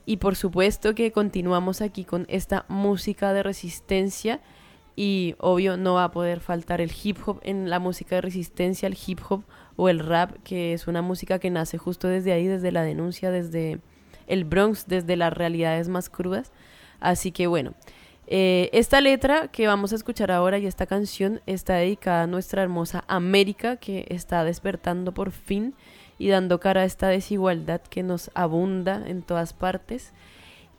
Y 0.05 0.17
por 0.17 0.35
supuesto 0.35 0.95
que 0.95 1.11
continuamos 1.11 1.81
aquí 1.81 2.03
con 2.03 2.25
esta 2.29 2.65
música 2.67 3.33
de 3.33 3.43
resistencia 3.43 4.41
y 4.95 5.35
obvio 5.37 5.77
no 5.77 5.93
va 5.93 6.05
a 6.05 6.11
poder 6.11 6.39
faltar 6.39 6.81
el 6.81 6.91
hip 7.03 7.17
hop 7.25 7.39
en 7.43 7.69
la 7.69 7.79
música 7.79 8.15
de 8.15 8.21
resistencia, 8.21 8.87
el 8.87 8.97
hip 9.05 9.19
hop 9.29 9.43
o 9.75 9.87
el 9.87 9.99
rap, 9.99 10.35
que 10.43 10.73
es 10.73 10.87
una 10.87 11.01
música 11.01 11.39
que 11.39 11.49
nace 11.49 11.77
justo 11.77 12.07
desde 12.07 12.33
ahí, 12.33 12.47
desde 12.47 12.71
la 12.71 12.83
denuncia, 12.83 13.31
desde 13.31 13.79
el 14.27 14.43
Bronx, 14.45 14.87
desde 14.87 15.15
las 15.15 15.31
realidades 15.31 15.87
más 15.87 16.09
crudas. 16.09 16.51
Así 16.99 17.31
que 17.31 17.47
bueno, 17.47 17.75
eh, 18.31 18.69
esta 18.73 19.01
letra 19.01 19.47
que 19.47 19.65
vamos 19.65 19.91
a 19.91 19.95
escuchar 19.95 20.29
ahora 20.29 20.59
y 20.59 20.67
esta 20.67 20.85
canción 20.85 21.41
está 21.47 21.77
dedicada 21.77 22.21
a 22.21 22.27
nuestra 22.27 22.61
hermosa 22.61 23.03
América 23.07 23.77
que 23.77 24.05
está 24.09 24.43
despertando 24.43 25.15
por 25.15 25.31
fin 25.31 25.73
y 26.19 26.27
dando 26.27 26.59
cara 26.59 26.81
a 26.81 26.85
esta 26.85 27.07
desigualdad 27.07 27.81
que 27.81 28.03
nos 28.03 28.29
abunda 28.35 29.03
en 29.07 29.23
todas 29.23 29.53
partes. 29.53 30.13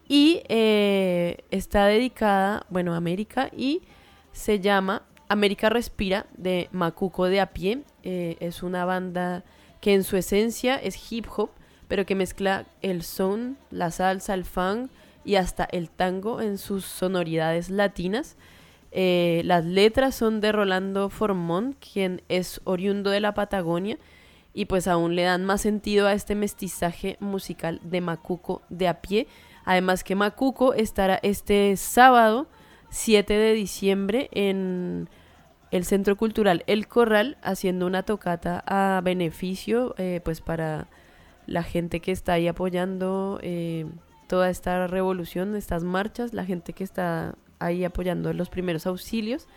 Y 0.06 0.42
eh, 0.48 1.38
está 1.50 1.86
dedicada, 1.86 2.66
bueno, 2.70 2.94
a 2.94 2.98
América 2.98 3.50
y 3.56 3.82
se 4.30 4.60
llama 4.60 5.02
América 5.28 5.70
Respira 5.70 6.26
de 6.36 6.68
Macuco 6.70 7.26
de 7.26 7.40
a 7.40 7.46
pie. 7.46 7.82
Eh, 8.04 8.36
es 8.38 8.62
una 8.62 8.84
banda 8.84 9.42
que 9.80 9.94
en 9.94 10.04
su 10.04 10.16
esencia 10.16 10.76
es 10.76 11.10
hip 11.10 11.26
hop, 11.36 11.50
pero 11.88 12.06
que 12.06 12.14
mezcla 12.14 12.66
el 12.80 13.02
son, 13.02 13.58
la 13.72 13.90
salsa, 13.90 14.34
el 14.34 14.44
funk 14.44 14.88
y 15.24 15.36
hasta 15.36 15.64
el 15.64 15.90
tango 15.90 16.40
en 16.40 16.58
sus 16.58 16.84
sonoridades 16.84 17.70
latinas. 17.70 18.36
Eh, 18.92 19.42
las 19.44 19.64
letras 19.64 20.14
son 20.14 20.40
de 20.40 20.52
Rolando 20.52 21.10
Formón, 21.10 21.76
quien 21.92 22.22
es 22.28 22.60
oriundo 22.64 23.10
de 23.10 23.20
la 23.20 23.34
Patagonia, 23.34 23.98
y 24.52 24.64
pues 24.64 24.88
aún 24.88 25.14
le 25.14 25.22
dan 25.22 25.44
más 25.44 25.60
sentido 25.60 26.06
a 26.06 26.12
este 26.12 26.34
mestizaje 26.34 27.16
musical 27.20 27.80
de 27.84 28.00
Macuco 28.00 28.62
de 28.68 28.88
a 28.88 29.00
pie. 29.00 29.28
Además 29.64 30.02
que 30.02 30.16
Macuco 30.16 30.74
estará 30.74 31.20
este 31.22 31.76
sábado 31.76 32.48
7 32.88 33.32
de 33.32 33.52
diciembre 33.52 34.28
en 34.32 35.08
el 35.70 35.84
Centro 35.84 36.16
Cultural 36.16 36.64
El 36.66 36.88
Corral 36.88 37.38
haciendo 37.42 37.86
una 37.86 38.02
tocata 38.02 38.64
a 38.66 39.00
beneficio 39.02 39.94
eh, 39.98 40.20
pues 40.24 40.40
para 40.40 40.88
la 41.46 41.62
gente 41.62 42.00
que 42.00 42.12
está 42.12 42.34
ahí 42.34 42.48
apoyando 42.48 43.38
eh, 43.42 43.86
toda 44.30 44.48
esta 44.48 44.86
revolución, 44.86 45.56
estas 45.56 45.82
marchas, 45.82 46.32
la 46.32 46.44
gente 46.44 46.72
que 46.72 46.84
está 46.84 47.34
ahí 47.58 47.84
apoyando 47.84 48.32
los 48.32 48.48
primeros 48.48 48.86
auxilios. 48.86 49.48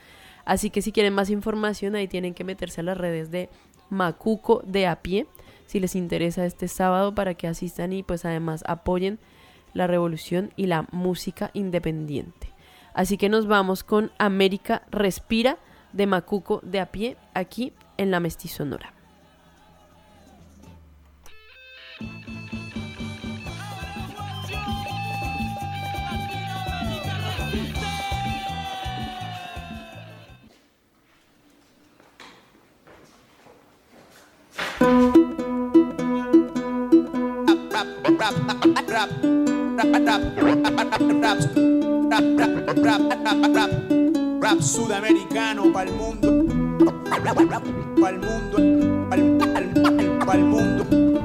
Así 0.45 0.71
que 0.71 0.81
si 0.81 0.91
quieren 0.91 1.13
más 1.13 1.29
información 1.29 1.95
ahí 1.95 2.07
tienen 2.07 2.33
que 2.33 2.43
meterse 2.43 2.81
a 2.81 2.83
las 2.83 2.97
redes 2.97 3.29
de 3.29 3.51
Macuco 3.91 4.63
de 4.65 4.87
a 4.87 4.95
pie 5.03 5.27
si 5.67 5.79
les 5.79 5.95
interesa 5.95 6.43
este 6.47 6.67
sábado 6.67 7.13
para 7.13 7.35
que 7.35 7.47
asistan 7.47 7.93
y 7.93 8.01
pues 8.01 8.25
además 8.25 8.63
apoyen 8.65 9.19
la 9.75 9.85
revolución 9.85 10.51
y 10.55 10.65
la 10.65 10.87
música 10.91 11.51
independiente. 11.53 12.51
Así 12.95 13.17
que 13.17 13.29
nos 13.29 13.45
vamos 13.45 13.83
con 13.83 14.11
América 14.17 14.81
Respira 14.89 15.59
de 15.93 16.07
Macuco 16.07 16.61
de 16.63 16.79
a 16.79 16.87
pie 16.87 17.15
aquí 17.35 17.73
en 17.97 18.09
la 18.09 18.19
Mestizonora. 18.19 18.91
Rap, 44.41 44.61
sudamericano 44.61 45.71
para 45.71 45.89
el 45.89 45.95
mundo, 45.95 46.45
para 47.99 48.11
el 48.11 48.19
mundo, 48.19 48.57
para 50.25 50.39
el 50.39 50.45
mundo, 50.45 51.22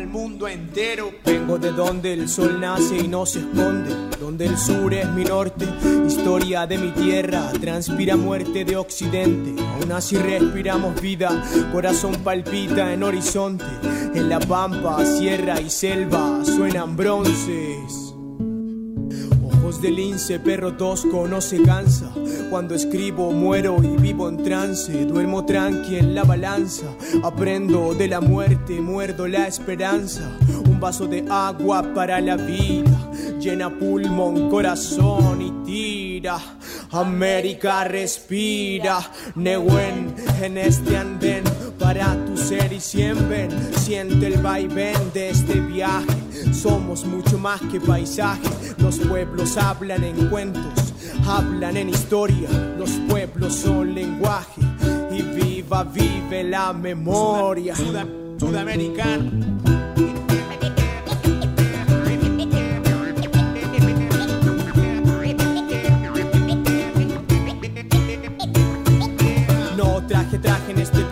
el 0.00 0.08
mundo 0.08 0.48
entero. 0.48 1.12
Vengo 1.24 1.58
de 1.58 1.72
donde 1.72 2.12
el 2.14 2.28
sol 2.28 2.58
nace 2.60 2.96
y 2.96 3.08
no 3.08 3.26
se 3.26 3.40
esconde, 3.40 3.94
donde 4.18 4.46
el 4.46 4.56
sur 4.56 4.92
es 4.94 5.08
mi 5.10 5.24
norte, 5.24 5.66
historia 6.06 6.66
de 6.66 6.78
mi 6.78 6.90
tierra, 6.92 7.50
transpira 7.60 8.16
muerte 8.16 8.64
de 8.64 8.76
occidente, 8.76 9.62
aún 9.62 9.92
así 9.92 10.16
respiramos 10.16 11.00
vida, 11.00 11.30
corazón 11.72 12.14
palpita 12.24 12.92
en 12.92 13.02
horizonte, 13.02 13.64
en 14.14 14.28
la 14.28 14.40
pampa, 14.40 15.04
sierra 15.04 15.60
y 15.60 15.68
selva 15.68 16.44
suenan 16.44 16.96
bronces 16.96 18.09
del 19.80 19.96
lince, 19.96 20.38
perro 20.38 20.74
tosco, 20.74 21.26
no 21.26 21.40
se 21.40 21.62
cansa. 21.62 22.10
Cuando 22.50 22.74
escribo, 22.74 23.32
muero 23.32 23.76
y 23.82 23.96
vivo 23.96 24.28
en 24.28 24.42
trance. 24.42 25.06
Duermo 25.06 25.44
tranqui 25.44 25.96
en 25.96 26.14
la 26.14 26.24
balanza. 26.24 26.86
Aprendo 27.22 27.94
de 27.94 28.08
la 28.08 28.20
muerte, 28.20 28.80
muerdo 28.80 29.26
la 29.26 29.46
esperanza. 29.46 30.36
Un 30.68 30.80
vaso 30.80 31.06
de 31.06 31.24
agua 31.30 31.94
para 31.94 32.20
la 32.20 32.36
vida. 32.36 33.10
Llena 33.38 33.70
pulmón, 33.70 34.50
corazón 34.50 35.40
y 35.40 35.50
tira. 35.64 36.38
América 36.92 37.84
respira. 37.84 39.00
Nehuen 39.34 40.14
en 40.42 40.58
este 40.58 40.96
andén 40.96 41.44
para 41.78 42.16
tu 42.26 42.36
ser 42.36 42.72
y 42.72 42.80
siempre 42.80 43.48
siente 43.78 44.26
el 44.26 44.42
vaivén 44.42 45.12
de 45.12 45.30
este 45.30 45.60
viaje. 45.60 46.06
Somos 46.52 47.04
mucho 47.04 47.38
más 47.38 47.60
que 47.72 47.80
paisaje. 47.80 48.48
Los 48.78 48.98
pueblos 48.98 49.56
hablan 49.56 50.04
en 50.04 50.28
cuentos, 50.28 50.94
hablan 51.26 51.76
en 51.76 51.90
historia. 51.90 52.48
Los 52.78 52.90
pueblos 53.08 53.54
son 53.54 53.94
lenguaje 53.94 54.60
y 55.12 55.22
viva, 55.22 55.84
vive 55.84 56.44
la 56.44 56.72
memoria. 56.72 57.74
Sudamericano. 58.38 58.40
traje 58.40 59.50
en 59.50 59.59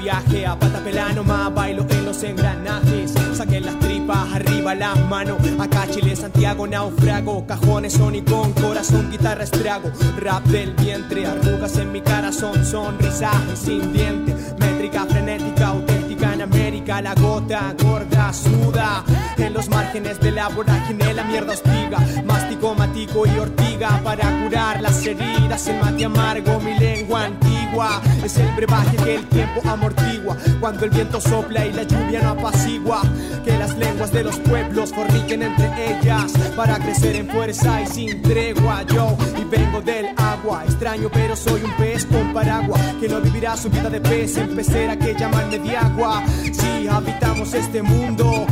viaje 0.08 0.46
A 0.46 0.58
pata 0.58 0.78
pelano 0.82 1.22
más 1.22 1.52
bailo 1.54 1.84
en 1.90 2.04
los 2.06 2.22
engranajes. 2.22 3.12
Saquen 3.34 3.66
las 3.66 3.78
tripas, 3.78 4.32
arriba 4.32 4.74
las 4.74 4.98
manos 5.06 5.36
Acá 5.58 5.86
Chile, 5.90 6.16
Santiago, 6.16 6.66
naufrago. 6.66 7.46
Cajones 7.46 7.92
son 7.92 8.18
con 8.22 8.52
corazón, 8.52 9.10
guitarra 9.10 9.44
estrago. 9.44 9.90
Rap 10.18 10.44
del 10.46 10.72
vientre, 10.74 11.26
arrugas 11.26 11.76
en 11.76 11.92
mi 11.92 12.00
cara 12.00 12.32
Son 12.32 12.64
sonrisas 12.64 13.36
sin 13.54 13.92
diente 13.92 14.34
Métrica 14.58 15.04
frenética, 15.04 15.68
auténtica 15.68 16.34
en 16.34 16.42
América. 16.42 17.02
La 17.02 17.14
gota 17.14 17.74
gorda, 17.82 18.32
suda 18.32 19.04
En 19.36 19.52
los 19.52 19.68
márgenes 19.68 20.18
de 20.20 20.30
la 20.32 20.48
vorágine. 20.48 21.12
La 21.12 21.24
mierda 21.24 21.52
hostiga 21.52 21.98
Mástico, 22.24 22.74
matico 22.74 23.26
y 23.26 23.38
ortiga 23.38 24.00
Para 24.02 24.24
curar 24.42 24.80
las 24.80 25.04
heridas. 25.04 25.68
El 25.68 25.80
mate 25.80 26.04
amargo, 26.06 26.60
mi 26.60 26.78
lengua 26.78 27.24
antigua. 27.24 28.00
Es 28.28 28.36
el 28.36 28.54
brebaje 28.56 28.94
que 28.98 29.14
el 29.14 29.26
tiempo 29.28 29.62
amortigua. 29.66 30.36
Cuando 30.60 30.84
el 30.84 30.90
viento 30.90 31.18
sopla 31.18 31.64
y 31.64 31.72
la 31.72 31.84
lluvia 31.84 32.20
no 32.20 32.32
apacigua. 32.32 33.00
Que 33.42 33.56
las 33.56 33.74
lenguas 33.78 34.12
de 34.12 34.22
los 34.22 34.38
pueblos 34.40 34.92
forniquen 34.92 35.44
entre 35.44 35.98
ellas. 35.98 36.34
Para 36.54 36.78
crecer 36.78 37.16
en 37.16 37.26
fuerza 37.26 37.80
y 37.80 37.86
sin 37.86 38.20
tregua. 38.20 38.82
Yo 38.82 39.16
y 39.34 39.44
vengo 39.44 39.80
del 39.80 40.08
agua. 40.18 40.62
Extraño, 40.66 41.08
pero 41.10 41.34
soy 41.34 41.62
un 41.62 41.72
pez 41.78 42.04
con 42.04 42.34
paraguas. 42.34 42.82
Que 43.00 43.08
no 43.08 43.18
vivirá 43.22 43.56
su 43.56 43.70
vida 43.70 43.88
de 43.88 43.98
pez 43.98 44.36
en 44.36 44.54
pecera 44.54 44.98
que 44.98 45.14
llaman 45.14 45.50
de 45.50 45.76
agua. 45.78 46.22
Si 46.52 46.86
habitamos 46.86 47.54
este 47.54 47.80
mundo. 47.80 48.46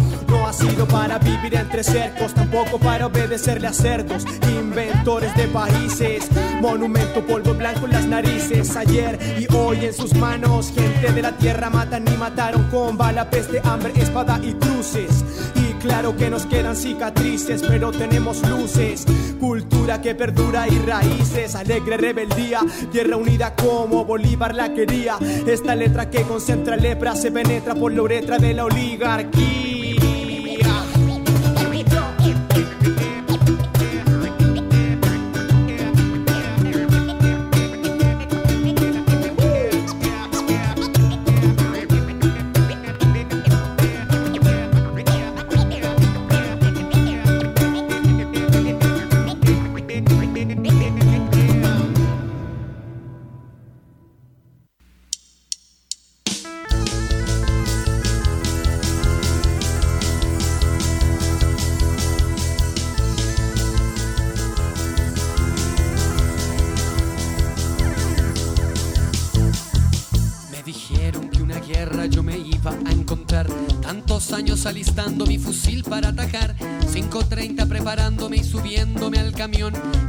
Ha 0.47 0.53
sido 0.53 0.87
para 0.87 1.19
vivir 1.19 1.57
entre 1.57 1.83
cercos, 1.83 2.33
tampoco 2.33 2.79
para 2.79 3.07
obedecerle 3.07 3.67
a 3.67 3.73
cerdos, 3.73 4.25
inventores 4.49 5.35
de 5.35 5.49
países, 5.49 6.29
monumento 6.61 7.21
polvo 7.27 7.53
blanco 7.53 7.87
en 7.87 7.91
las 7.91 8.07
narices, 8.07 8.77
ayer 8.77 9.19
y 9.41 9.53
hoy 9.53 9.87
en 9.87 9.93
sus 9.93 10.15
manos, 10.15 10.73
gente 10.73 11.13
de 11.13 11.21
la 11.21 11.33
tierra 11.33 11.69
matan 11.69 12.05
y 12.07 12.17
mataron 12.17 12.63
con 12.71 12.97
bala, 12.97 13.29
peste, 13.29 13.61
hambre, 13.65 13.93
espada 13.97 14.39
y 14.41 14.53
cruces. 14.53 15.25
Y 15.57 15.73
claro 15.81 16.17
que 16.17 16.31
nos 16.31 16.47
quedan 16.47 16.77
cicatrices, 16.77 17.65
pero 17.67 17.91
tenemos 17.91 18.49
luces, 18.49 19.05
cultura 19.41 20.01
que 20.01 20.15
perdura 20.15 20.69
y 20.69 20.79
raíces, 20.79 21.57
alegre 21.57 21.97
rebeldía, 21.97 22.61
tierra 22.93 23.17
unida 23.17 23.57
como 23.57 24.05
Bolívar 24.05 24.55
la 24.55 24.73
quería, 24.73 25.19
esta 25.45 25.75
letra 25.75 26.09
que 26.09 26.23
concentra 26.23 26.77
lepra 26.77 27.17
se 27.17 27.33
penetra 27.33 27.75
por 27.75 27.93
la 27.93 28.03
uretra 28.03 28.39
de 28.39 28.55
la 28.55 28.67
oligarquía. 28.67 29.66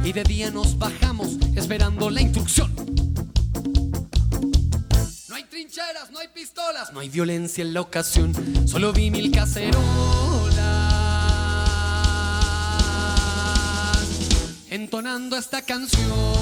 Y 0.04 0.12
de 0.12 0.24
día 0.24 0.50
nos 0.50 0.76
bajamos 0.76 1.36
esperando 1.54 2.10
la 2.10 2.20
instrucción. 2.20 2.74
No 5.28 5.34
hay 5.36 5.44
trincheras, 5.44 6.10
no 6.10 6.18
hay 6.18 6.26
pistolas, 6.34 6.92
no 6.92 6.98
hay 6.98 7.08
violencia 7.08 7.62
en 7.62 7.72
la 7.72 7.80
ocasión. 7.80 8.34
Solo 8.66 8.92
vi 8.92 9.12
mil 9.12 9.30
cacerolas. 9.30 9.78
Entonando 14.70 15.36
esta 15.36 15.62
canción. 15.62 16.37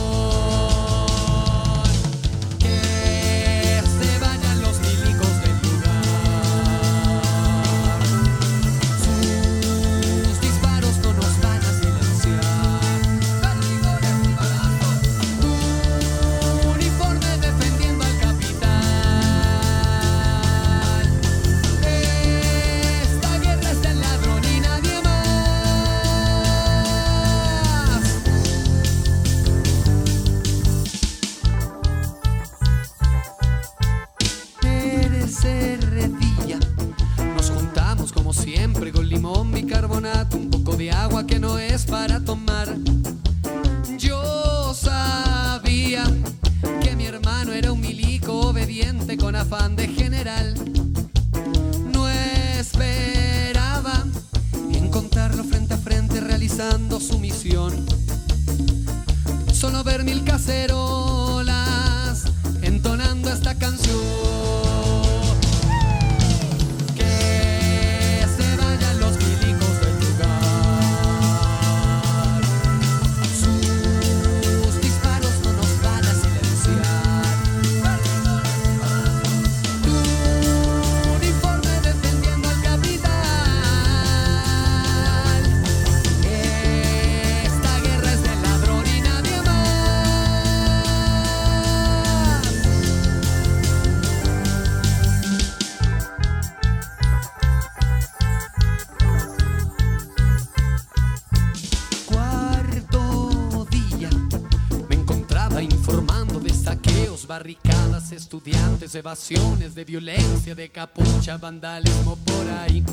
Evasiones, 108.94 109.74
de 109.74 109.84
violencia, 109.84 110.54
de 110.54 110.68
capucha, 110.68 111.36
vandalismo 111.38 112.16
por 112.16 112.48
ahí. 112.48 112.84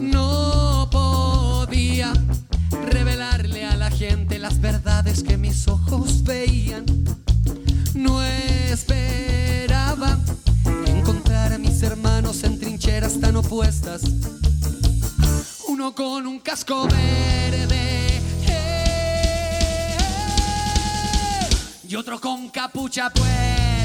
No 0.00 0.88
podía 0.90 2.12
revelarle 2.86 3.66
a 3.66 3.76
la 3.76 3.90
gente 3.90 4.38
las 4.38 4.60
verdades 4.60 5.22
que 5.22 5.36
mis 5.36 5.68
ojos 5.68 6.22
veían. 6.22 6.84
No 7.94 8.22
esperaba 8.22 10.18
encontrar 10.86 11.52
a 11.52 11.58
mis 11.58 11.82
hermanos 11.82 12.42
en 12.44 12.58
trincheras 12.58 13.20
tan 13.20 13.36
opuestas. 13.36 14.02
Uno 15.68 15.94
con 15.94 16.26
un 16.26 16.40
casco 16.40 16.84
verde 16.88 18.20
eh, 18.46 19.90
y 21.88 21.94
otro 21.94 22.20
con 22.20 22.48
capucha 22.48 23.10
puesta. 23.10 23.81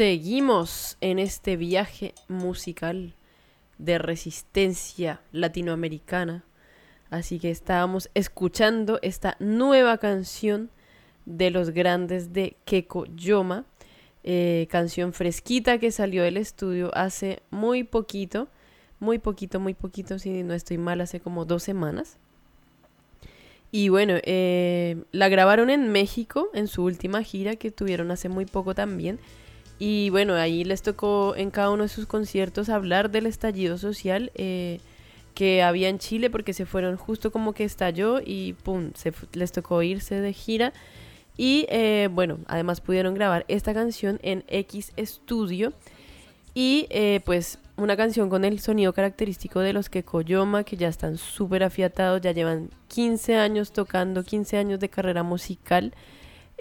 Seguimos 0.00 0.96
en 1.02 1.18
este 1.18 1.58
viaje 1.58 2.14
musical 2.26 3.12
de 3.76 3.98
resistencia 3.98 5.20
latinoamericana. 5.30 6.42
Así 7.10 7.38
que 7.38 7.50
estábamos 7.50 8.08
escuchando 8.14 8.98
esta 9.02 9.36
nueva 9.40 9.98
canción 9.98 10.70
de 11.26 11.50
los 11.50 11.68
grandes 11.68 12.32
de 12.32 12.56
Keko 12.64 13.04
Yoma. 13.14 13.66
Eh, 14.24 14.68
canción 14.70 15.12
fresquita 15.12 15.76
que 15.76 15.92
salió 15.92 16.22
del 16.22 16.38
estudio 16.38 16.90
hace 16.94 17.42
muy 17.50 17.84
poquito. 17.84 18.48
Muy 19.00 19.18
poquito, 19.18 19.60
muy 19.60 19.74
poquito, 19.74 20.18
si 20.18 20.42
no 20.44 20.54
estoy 20.54 20.78
mal, 20.78 21.02
hace 21.02 21.20
como 21.20 21.44
dos 21.44 21.62
semanas. 21.62 22.16
Y 23.70 23.90
bueno, 23.90 24.14
eh, 24.22 25.04
la 25.12 25.28
grabaron 25.28 25.68
en 25.68 25.92
México 25.92 26.48
en 26.54 26.68
su 26.68 26.84
última 26.84 27.22
gira 27.22 27.56
que 27.56 27.70
tuvieron 27.70 28.10
hace 28.10 28.30
muy 28.30 28.46
poco 28.46 28.74
también. 28.74 29.20
Y 29.80 30.10
bueno, 30.10 30.34
ahí 30.34 30.62
les 30.62 30.82
tocó 30.82 31.34
en 31.34 31.50
cada 31.50 31.70
uno 31.70 31.84
de 31.84 31.88
sus 31.88 32.06
conciertos 32.06 32.68
hablar 32.68 33.10
del 33.10 33.24
estallido 33.26 33.78
social 33.78 34.30
eh, 34.34 34.78
que 35.34 35.62
había 35.62 35.88
en 35.88 35.98
Chile 35.98 36.28
porque 36.28 36.52
se 36.52 36.66
fueron 36.66 36.96
justo 36.96 37.32
como 37.32 37.54
que 37.54 37.64
estalló 37.64 38.20
y 38.24 38.52
pum, 38.62 38.92
se, 38.94 39.12
les 39.32 39.52
tocó 39.52 39.82
irse 39.82 40.20
de 40.20 40.34
gira. 40.34 40.74
Y 41.38 41.66
eh, 41.70 42.10
bueno, 42.12 42.38
además 42.46 42.82
pudieron 42.82 43.14
grabar 43.14 43.46
esta 43.48 43.72
canción 43.72 44.20
en 44.22 44.44
X 44.48 44.92
Studio. 44.98 45.72
Y 46.52 46.88
pues 47.24 47.58
una 47.76 47.96
canción 47.96 48.28
con 48.28 48.44
el 48.44 48.60
sonido 48.60 48.92
característico 48.92 49.60
de 49.60 49.72
los 49.72 49.88
que 49.88 50.02
Koyoma, 50.02 50.64
que 50.64 50.76
ya 50.76 50.88
están 50.88 51.16
súper 51.16 51.62
afiatados, 51.62 52.20
ya 52.20 52.32
llevan 52.32 52.68
15 52.88 53.36
años 53.36 53.72
tocando, 53.72 54.22
15 54.22 54.58
años 54.58 54.80
de 54.80 54.90
carrera 54.90 55.22
musical. 55.22 55.94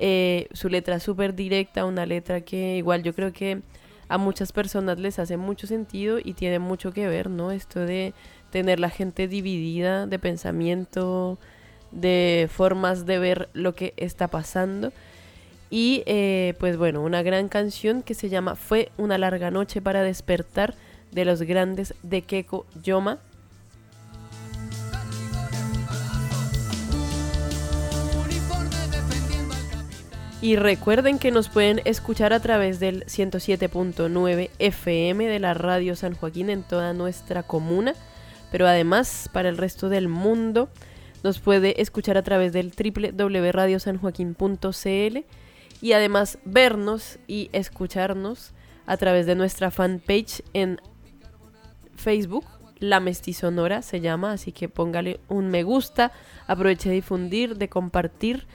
Eh, 0.02 0.48
su 0.54 0.70
letra 0.70 1.02
súper 1.02 1.36
directa, 1.36 1.84
una 1.84 2.06
letra 2.06 2.40
que 2.40 2.78
igual 2.78 3.04
yo 3.04 3.14
creo 3.14 3.34
que 3.34 3.62
a 4.08 4.18
muchas 4.18 4.54
personas 4.54 4.98
les 4.98 5.20
hace 5.20 5.36
mucho 5.36 5.68
sentido 5.68 6.20
y 6.24 6.36
tiene 6.36 6.58
mucho 6.58 6.94
que 6.94 7.06
ver, 7.08 7.30
¿no? 7.30 7.52
Esto 7.52 7.82
de 7.82 8.14
tener 8.50 8.80
la 8.80 8.90
gente 8.90 9.28
dividida 9.28 10.08
de 10.08 10.18
pensamiento, 10.18 11.38
de 11.92 12.50
formas 12.50 13.06
de 13.06 13.20
ver 13.20 13.50
lo 13.52 13.76
que 13.76 13.94
está 13.98 14.30
pasando. 14.30 14.94
Y 15.70 16.02
eh, 16.06 16.56
pues 16.60 16.78
bueno, 16.78 17.04
una 17.04 17.22
gran 17.22 17.50
canción 17.50 18.02
que 18.02 18.14
se 18.14 18.30
llama 18.30 18.56
Fue 18.56 18.92
una 18.98 19.18
larga 19.18 19.52
noche 19.52 19.82
para 19.82 20.02
despertar 20.02 20.76
de 21.12 21.26
los 21.26 21.42
grandes 21.42 21.94
de 22.04 22.22
Keko 22.22 22.66
Yoma. 22.82 23.20
Y 30.42 30.56
recuerden 30.56 31.20
que 31.20 31.32
nos 31.32 31.50
pueden 31.50 31.82
escuchar 31.84 32.32
a 32.32 32.40
través 32.40 32.80
del 32.80 33.06
107.9 33.08 34.50
FM 34.58 35.28
de 35.28 35.40
la 35.40 35.54
radio 35.54 35.98
San 35.98 36.16
Joaquín 36.16 36.50
en 36.50 36.64
toda 36.64 36.94
nuestra 36.94 37.44
comuna, 37.44 37.94
pero 38.50 38.66
además 38.66 39.30
para 39.34 39.50
el 39.50 39.58
resto 39.58 39.90
del 39.90 40.08
mundo. 40.08 40.70
Nos 41.24 41.40
puede 41.40 41.82
escuchar 41.82 42.18
a 42.18 42.24
través 42.24 42.54
del 42.54 42.72
www.radiosanjoaquín.cl 42.72 45.26
y 45.82 45.92
además 45.92 46.38
vernos 46.46 47.20
y 47.28 47.50
escucharnos 47.52 48.54
a 48.86 48.96
través 48.96 49.26
de 49.26 49.36
nuestra 49.36 49.72
fanpage 49.72 50.42
en 50.54 50.80
Facebook, 51.98 52.46
La 52.80 53.02
Mestizonora 53.02 53.82
se 53.82 54.00
llama, 54.00 54.32
así 54.32 54.54
que 54.54 54.70
póngale 54.70 55.20
un 55.28 55.50
me 55.50 55.64
gusta, 55.64 56.14
aproveche 56.48 56.88
de 56.88 56.96
difundir, 56.96 57.58
de 57.58 57.68
compartir 57.68 58.48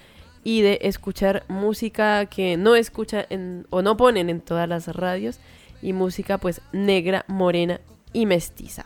y 0.44 0.60
de 0.60 0.78
escuchar 0.82 1.44
música 1.48 2.26
que 2.26 2.56
no 2.56 2.76
escucha 2.76 3.26
en, 3.30 3.66
o 3.70 3.82
no 3.82 3.96
ponen 3.96 4.28
en 4.28 4.42
todas 4.42 4.68
las 4.68 4.86
radios 4.88 5.40
y 5.82 5.94
música 5.94 6.38
pues 6.38 6.60
negra, 6.72 7.24
morena 7.26 7.80
y 8.12 8.26
mestiza. 8.26 8.84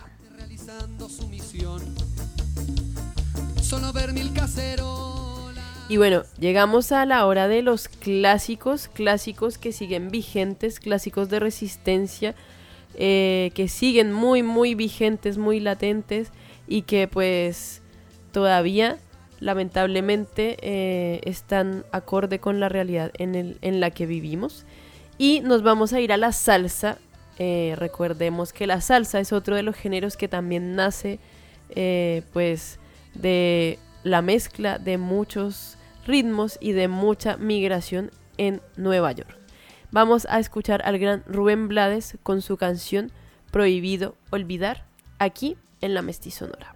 Y 5.90 5.96
bueno, 5.96 6.22
llegamos 6.38 6.92
a 6.92 7.06
la 7.06 7.26
hora 7.26 7.48
de 7.48 7.62
los 7.62 7.88
clásicos, 7.88 8.88
clásicos 8.88 9.58
que 9.58 9.72
siguen 9.72 10.10
vigentes, 10.10 10.80
clásicos 10.80 11.30
de 11.30 11.40
resistencia, 11.40 12.34
eh, 12.94 13.52
que 13.54 13.68
siguen 13.68 14.12
muy, 14.12 14.42
muy 14.42 14.74
vigentes, 14.74 15.38
muy 15.38 15.60
latentes 15.60 16.30
y 16.66 16.82
que 16.82 17.08
pues 17.08 17.80
todavía 18.32 18.98
lamentablemente 19.40 20.56
eh, 20.60 21.20
están 21.24 21.84
acorde 21.92 22.38
con 22.38 22.60
la 22.60 22.68
realidad 22.68 23.12
en, 23.18 23.80
la 23.80 23.90
que 23.90 24.06
vivimos. 24.06 24.64
Y 25.18 25.40
nos 25.40 25.62
vamos 25.62 25.92
a 25.92 26.00
ir 26.00 26.12
a 26.12 26.16
la 26.16 26.32
salsa. 26.32 26.98
Eh, 27.38 27.74
recordemos 27.76 28.52
que 28.52 28.66
la 28.66 28.80
salsa 28.80 29.20
es 29.20 29.32
otro 29.32 29.56
de 29.56 29.62
los 29.62 29.76
géneros 29.76 30.16
que 30.16 30.28
también 30.28 30.74
nace 30.74 31.18
pues 32.32 32.80
de 33.14 33.78
la 34.02 34.22
mezcla 34.22 34.78
de 34.78 34.96
muchos 34.96 35.76
ritmos 36.06 36.58
y 36.60 36.72
de 36.72 36.88
mucha 36.88 37.36
migración 37.36 38.10
en 38.38 38.62
Nueva 38.76 39.12
York. 39.12 39.36
Vamos 39.90 40.26
a 40.28 40.38
escuchar 40.38 40.82
al 40.84 40.98
gran 40.98 41.22
Rubén 41.26 41.68
Blades 41.68 42.18
con 42.22 42.42
su 42.42 42.56
canción 42.56 43.10
Prohibido 43.50 44.16
Olvidar, 44.30 44.84
aquí 45.18 45.56
en 45.80 45.94
la 45.94 46.02
Mestizonora. 46.02 46.74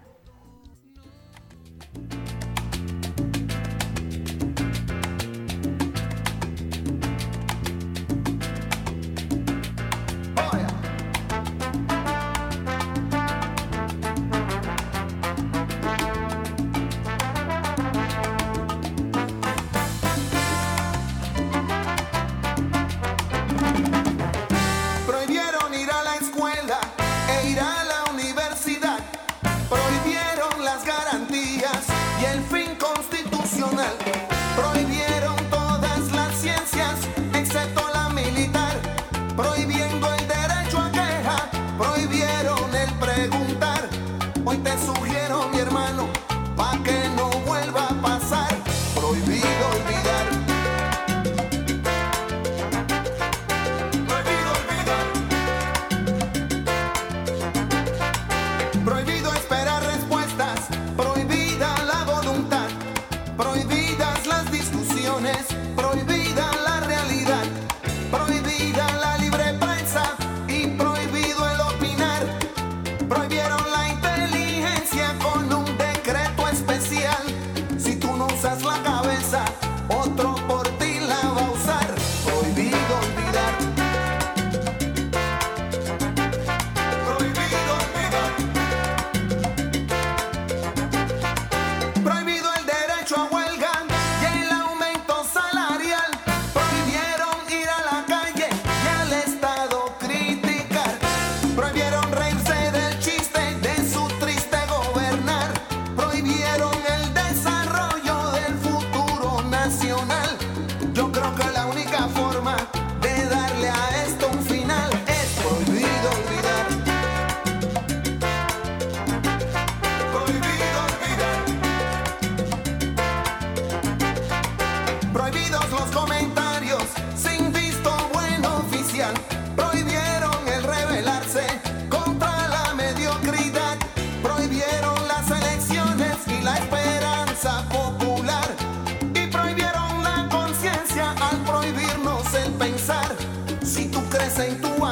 Sinto 143.73 144.03
em 144.45 144.55
tua 144.57 144.92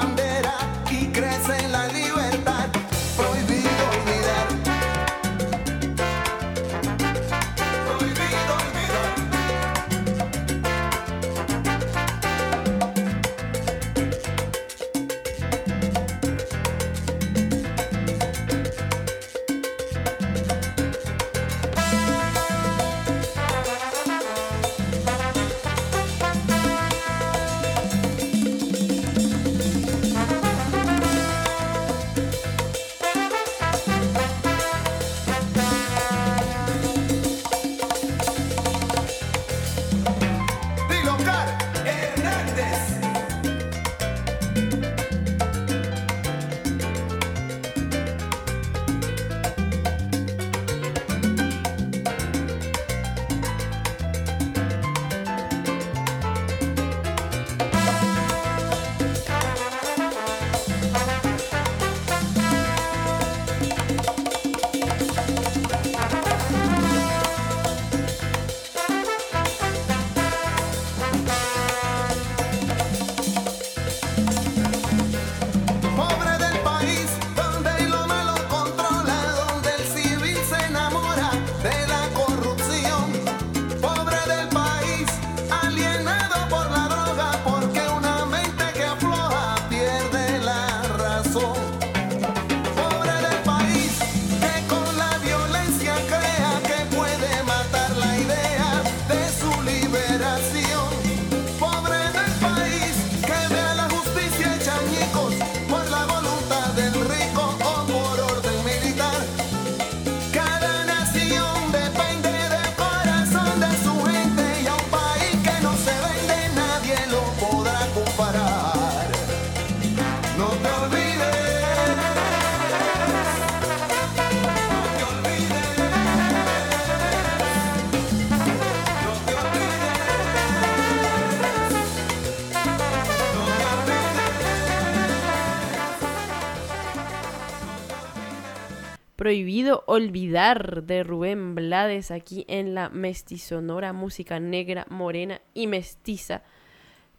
Prohibido 139.31 139.85
Olvidar 139.87 140.83
de 140.83 141.05
Rubén 141.05 141.55
Blades 141.55 142.11
aquí 142.11 142.45
en 142.49 142.75
la 142.75 142.89
Mestizonora, 142.89 143.93
música 143.93 144.41
negra, 144.41 144.89
morena 144.91 145.41
y 145.55 145.69
mestiza. 145.69 146.43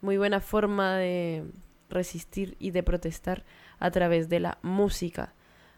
Muy 0.02 0.18
buena 0.18 0.40
forma 0.40 0.98
de 0.98 1.44
resistir 1.88 2.54
y 2.58 2.72
de 2.72 2.82
protestar 2.82 3.44
a 3.78 3.90
través 3.90 4.28
de 4.28 4.40
la 4.40 4.58
música, 4.60 5.32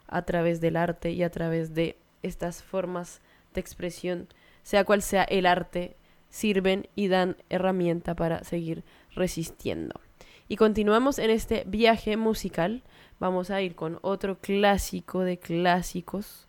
a 0.09 0.22
través 0.22 0.61
del 0.61 0.76
arte 0.76 1.12
y 1.12 1.22
a 1.22 1.30
través 1.30 1.72
de 1.72 1.99
estas 2.24 2.64
formas 2.64 3.20
de 3.55 3.61
expresión, 3.61 4.26
sea 4.64 4.82
cual 4.82 5.03
sea 5.03 5.22
el 5.22 5.47
arte, 5.47 5.95
sirven 6.30 6.89
y 6.97 7.07
dan 7.07 7.37
herramienta 7.49 8.16
para 8.16 8.43
seguir 8.43 8.82
resistiendo. 9.14 10.01
Y 10.49 10.57
continuamos 10.57 11.20
en 11.20 11.30
este 11.30 11.62
viaje 11.68 12.16
musical 12.16 12.82
vamos 13.25 13.51
a 13.51 13.62
ir 13.62 13.75
con 13.75 13.99
otro 14.03 14.37
clásico 14.39 15.20
de 15.20 15.39
clásicos. 15.39 16.47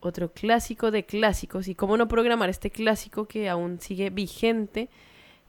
Otro 0.00 0.32
clásico 0.32 0.90
de 0.90 1.04
clásicos. 1.04 1.68
Y 1.68 1.74
cómo 1.74 1.98
no 1.98 2.08
programar 2.08 2.48
este 2.48 2.70
clásico 2.70 3.26
que 3.26 3.50
aún 3.50 3.80
sigue 3.80 4.08
vigente 4.08 4.88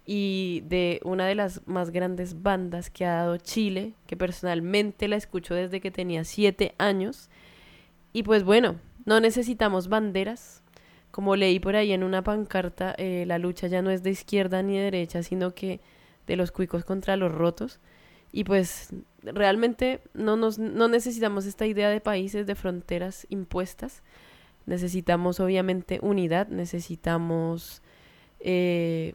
y 0.06 0.64
de 0.66 0.99
una 1.06 1.26
de 1.26 1.36
las 1.36 1.66
más 1.68 1.91
grandes 1.91 2.41
bandas 2.43 2.89
que 2.89 3.06
ha 3.06 3.14
dado 3.14 3.38
Chile, 3.38 3.93
que 4.08 4.18
personalmente 4.18 5.08
la 5.08 5.16
escucho 5.16 5.56
desde 5.56 5.80
que 5.80 5.89
tenía 5.89 6.26
siete 6.26 6.76
años. 6.78 7.30
Y 8.12 8.24
pues 8.24 8.43
bueno, 8.43 8.76
no 9.06 9.22
necesitamos 9.22 9.88
banderas. 9.88 10.64
Como 11.12 11.38
leí 11.38 11.62
por 11.62 11.78
ahí 11.78 11.93
en 11.93 12.04
una 12.04 12.26
pancarta, 12.26 12.93
eh, 12.97 13.24
la 13.26 13.38
lucha 13.38 13.68
ya 13.68 13.82
no 13.82 13.89
es 13.89 14.04
de 14.04 14.10
izquierda 14.12 14.62
ni 14.64 14.76
de 14.76 14.84
derecha, 14.84 15.24
sino 15.24 15.56
que 15.56 15.80
de 16.28 16.36
los 16.36 16.52
cuicos 16.52 16.84
contra 16.84 17.16
los 17.16 17.32
rotos. 17.32 17.80
Y 18.34 18.43
pues 18.43 18.93
realmente 19.24 20.01
no, 20.13 20.36
nos, 20.36 20.59
no 20.59 20.88
necesitamos 20.88 21.45
esta 21.45 21.65
idea 21.65 21.89
de 21.89 22.01
países, 22.01 22.47
de 22.47 22.55
fronteras 22.55 23.28
impuestas. 23.30 24.03
Necesitamos 24.65 25.39
obviamente 25.39 25.99
unidad, 26.01 26.47
necesitamos 26.47 27.82
eh, 28.39 29.13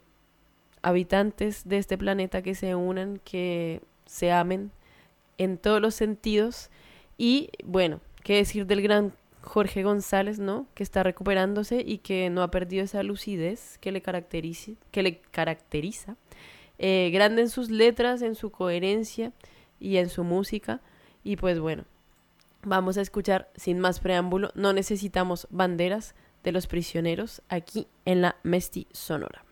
habitantes 0.82 1.66
de 1.68 1.78
este 1.78 1.98
planeta 1.98 2.42
que 2.42 2.54
se 2.54 2.74
unan, 2.74 3.20
que 3.24 3.80
se 4.07 4.32
amen 4.32 4.70
en 5.38 5.59
todos 5.59 5.80
los 5.80 5.94
sentidos. 5.94 6.70
Y 7.18 7.50
bueno, 7.64 8.00
qué 8.22 8.36
decir 8.36 8.66
del 8.66 8.82
gran 8.82 9.12
Jorge 9.42 9.84
González, 9.84 10.38
¿no? 10.38 10.66
Que 10.74 10.82
está 10.82 11.02
recuperándose 11.04 11.82
y 11.86 11.98
que 11.98 12.30
no 12.30 12.42
ha 12.42 12.50
perdido 12.50 12.84
esa 12.84 13.02
lucidez 13.04 13.78
que 13.78 13.92
le, 13.92 14.02
caracteriza, 14.02 14.72
que 14.90 15.02
le 15.04 15.20
caracteriza 15.20 16.16
eh, 16.78 17.11
grande 17.12 17.42
en 17.42 17.48
sus 17.48 17.70
letras, 17.70 18.22
en 18.22 18.34
su 18.34 18.50
coherencia 18.50 19.32
y 19.81 19.97
en 19.97 20.09
su 20.09 20.24
música. 20.24 20.81
Y 21.24 21.37
pues 21.37 21.59
bueno, 21.59 21.85
vamos 22.62 22.99
a 22.99 23.01
escuchar 23.01 23.51
sin 23.57 23.79
más 23.79 24.01
preámbulo, 24.01 24.51
no 24.55 24.72
necesitamos 24.72 25.47
banderas 25.51 26.14
de 26.45 26.53
los 26.53 26.66
prisioneros 26.66 27.43
aquí 27.49 27.87
en 28.05 28.22
la 28.22 28.37
Mesti 28.43 28.87
Sonora. 28.93 29.45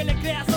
que 0.00 0.04
le 0.06 0.14
creas 0.14 0.49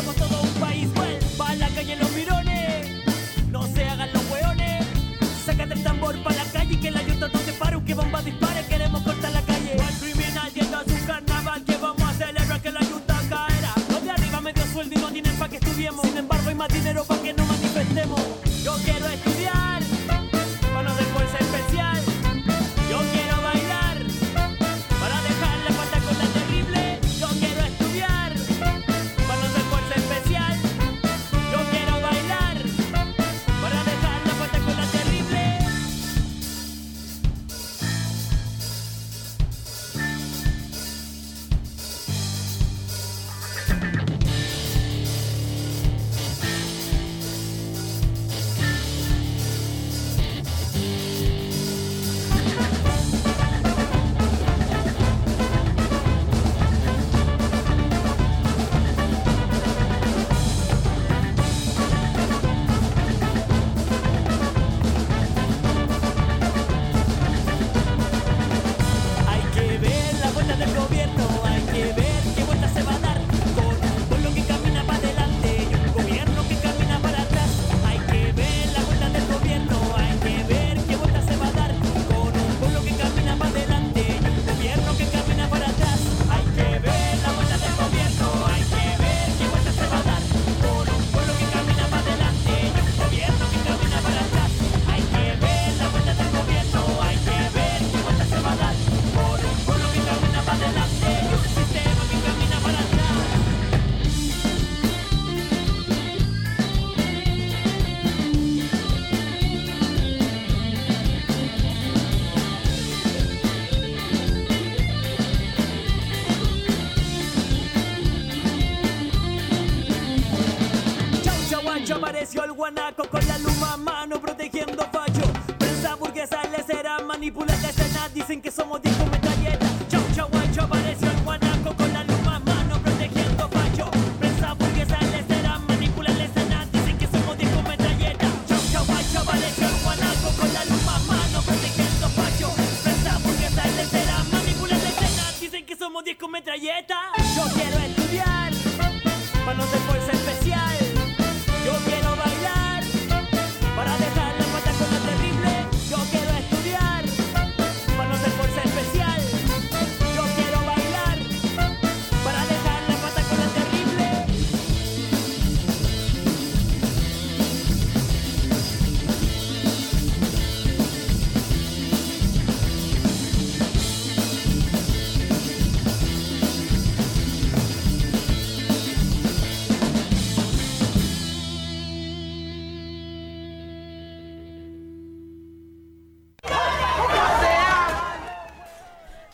Anarcho 122.76 123.03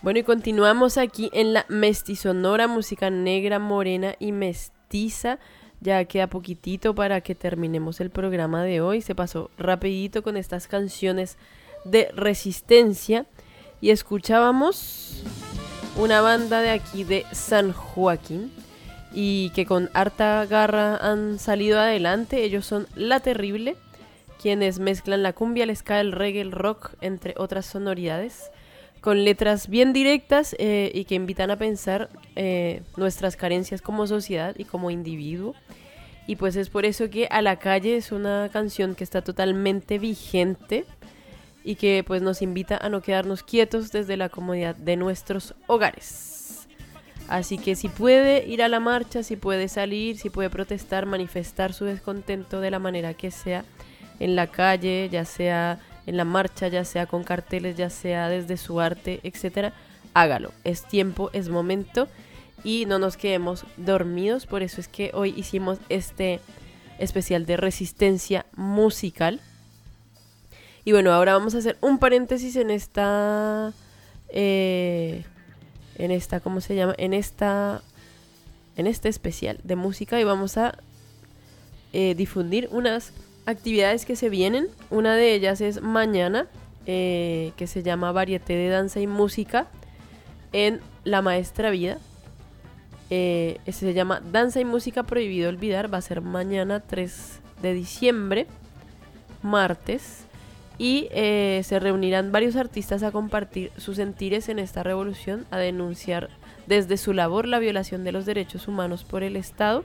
Bueno, 0.10 0.22
y 0.22 0.24
continuamos 0.24 0.98
aquí 0.98 1.30
en 1.34 1.54
la 1.54 1.68
mestizonora, 1.70 2.66
música 2.68 3.12
negra, 3.12 3.60
morena 3.60 4.16
y 4.18 4.32
mestiza. 4.32 5.38
Ya 5.82 6.04
queda 6.06 6.26
poquitito 6.26 6.96
para 6.96 7.22
que 7.22 7.36
terminemos 7.36 8.02
el 8.02 8.10
programa 8.10 8.64
de 8.64 8.82
hoy. 8.82 9.02
Se 9.02 9.14
pasó 9.14 9.52
rapidito 9.60 10.24
con 10.24 10.36
estas 10.36 10.68
canciones 10.68 11.38
de 11.86 12.10
resistencia. 12.16 13.28
Y 13.82 13.92
escuchábamos 13.92 15.22
una 15.96 16.22
banda 16.22 16.62
de 16.62 16.72
aquí 16.72 17.04
de 17.04 17.24
San 17.32 17.72
Joaquín. 17.72 18.52
Y 19.14 19.52
que 19.52 19.68
con 19.68 19.92
harta 19.94 20.44
garra 20.48 20.98
han 20.98 21.38
salido 21.38 21.80
adelante. 21.80 22.44
Ellos 22.44 22.66
son 22.66 22.88
La 22.96 23.20
Terrible, 23.20 23.76
quienes 24.42 24.80
mezclan 24.80 25.22
la 25.22 25.34
cumbia, 25.34 25.66
el 25.66 25.78
ska, 25.78 26.02
el 26.02 26.14
reggae, 26.14 26.42
el 26.42 26.52
rock, 26.52 26.94
entre 27.00 27.36
otras 27.38 27.68
sonoridades 27.68 28.50
con 29.02 29.24
letras 29.24 29.70
bien 29.70 29.94
directas 29.94 30.56
eh, 30.60 30.92
y 30.94 31.06
que 31.06 31.16
invitan 31.16 31.52
a 31.52 31.58
pensar 31.58 32.10
eh, 32.36 32.82
nuestras 32.98 33.36
carencias 33.36 33.82
como 33.82 34.08
sociedad 34.08 34.56
y 34.58 34.66
como 34.66 34.92
individuo. 34.92 35.56
Y 36.28 36.36
pues 36.36 36.56
es 36.56 36.70
por 36.70 36.86
eso 36.86 37.10
que 37.10 37.28
A 37.32 37.42
la 37.42 37.58
calle 37.58 37.98
es 37.98 38.12
una 38.12 38.50
canción 38.52 38.94
que 38.94 39.04
está 39.04 39.24
totalmente 39.24 39.98
vigente 39.98 40.86
y 41.64 41.76
que 41.76 42.04
pues 42.06 42.22
nos 42.22 42.42
invita 42.42 42.78
a 42.78 42.90
no 42.90 43.02
quedarnos 43.02 43.44
quietos 43.44 43.92
desde 43.92 44.18
la 44.18 44.30
comodidad 44.30 44.76
de 44.76 44.96
nuestros 44.96 45.56
hogares. 45.68 46.68
Así 47.28 47.58
que 47.58 47.76
si 47.76 47.90
puede 47.90 48.48
ir 48.48 48.64
a 48.64 48.68
la 48.68 48.80
marcha, 48.80 49.24
si 49.24 49.36
puede 49.36 49.68
salir, 49.68 50.18
si 50.18 50.30
puede 50.30 50.50
protestar, 50.50 51.06
manifestar 51.06 51.74
su 51.74 51.86
descontento 51.86 52.60
de 52.60 52.72
la 52.72 52.80
manera 52.80 53.14
que 53.14 53.30
sea 53.30 53.66
en 54.20 54.36
la 54.36 54.48
calle, 54.48 55.10
ya 55.12 55.26
sea 55.26 55.80
en 56.10 56.18
la 56.18 56.26
marcha, 56.26 56.68
ya 56.70 56.86
sea 56.86 57.06
con 57.06 57.24
carteles, 57.24 57.78
ya 57.78 57.92
sea 57.92 58.30
desde 58.30 58.58
su 58.58 58.80
arte, 58.80 59.20
etcétera, 59.22 59.74
hágalo. 60.16 60.52
Es 60.64 60.84
tiempo, 60.88 61.30
es 61.34 61.50
momento 61.50 62.08
y 62.64 62.88
no 62.88 62.98
nos 62.98 63.16
quedemos 63.16 63.64
dormidos. 63.78 64.48
Por 64.48 64.64
eso 64.64 64.82
es 64.82 64.88
que 64.88 65.12
hoy 65.14 65.36
hicimos 65.38 65.78
este 65.88 66.40
especial 66.98 67.46
de 67.46 67.58
resistencia 67.58 68.48
musical. 68.56 69.40
Y 70.84 70.94
bueno, 70.94 71.14
ahora 71.14 71.34
vamos 71.34 71.54
a 71.54 71.60
hacer 71.60 71.78
un 71.80 72.00
paréntesis 72.00 72.56
en 72.56 72.72
esta. 72.72 73.72
eh, 74.30 75.26
en 75.96 76.10
esta, 76.10 76.40
¿cómo 76.40 76.60
se 76.60 76.76
llama? 76.76 76.96
En 76.98 77.14
esta. 77.14 77.84
En 78.78 78.88
este 78.88 79.10
especial 79.10 79.60
de 79.64 79.76
música 79.76 80.20
y 80.20 80.24
vamos 80.24 80.58
a 80.58 80.80
eh, 81.94 82.16
difundir 82.16 82.68
unas 82.72 83.14
actividades 83.50 84.06
que 84.06 84.16
se 84.16 84.30
vienen. 84.30 84.68
Una 84.90 85.16
de 85.16 85.34
ellas 85.34 85.62
es 85.62 85.82
mañana, 85.82 86.48
eh, 86.86 87.52
que 87.58 87.68
se 87.68 87.84
llama 87.84 88.12
Varieté 88.12 88.54
de 88.54 88.70
Danza 88.70 89.00
y 89.00 89.08
Música 89.08 89.68
en 90.52 90.80
La 91.04 91.22
Maestra 91.22 91.70
Vida. 91.70 91.98
Eh, 93.10 93.58
ese 93.66 93.80
se 93.88 93.94
llama 93.94 94.22
Danza 94.32 94.60
y 94.60 94.66
Música 94.66 95.04
Prohibido 95.04 95.50
Olvidar. 95.50 95.94
Va 95.94 95.98
a 95.98 96.02
ser 96.02 96.22
mañana 96.22 96.80
3 96.80 97.40
de 97.62 97.74
diciembre, 97.74 98.48
martes. 99.42 100.26
Y 100.78 101.10
eh, 101.12 101.62
se 101.66 101.78
reunirán 101.80 102.32
varios 102.32 102.56
artistas 102.56 103.04
a 103.04 103.12
compartir 103.12 103.72
sus 103.78 103.98
sentires 103.98 104.48
en 104.48 104.60
esta 104.60 104.82
revolución, 104.82 105.46
a 105.52 105.58
denunciar 105.58 106.30
desde 106.68 106.96
su 106.96 107.12
labor 107.12 107.48
la 107.48 107.60
violación 107.60 108.06
de 108.06 108.14
los 108.14 108.26
derechos 108.26 108.68
humanos 108.70 109.04
por 109.04 109.24
el 109.24 109.36
Estado. 109.36 109.84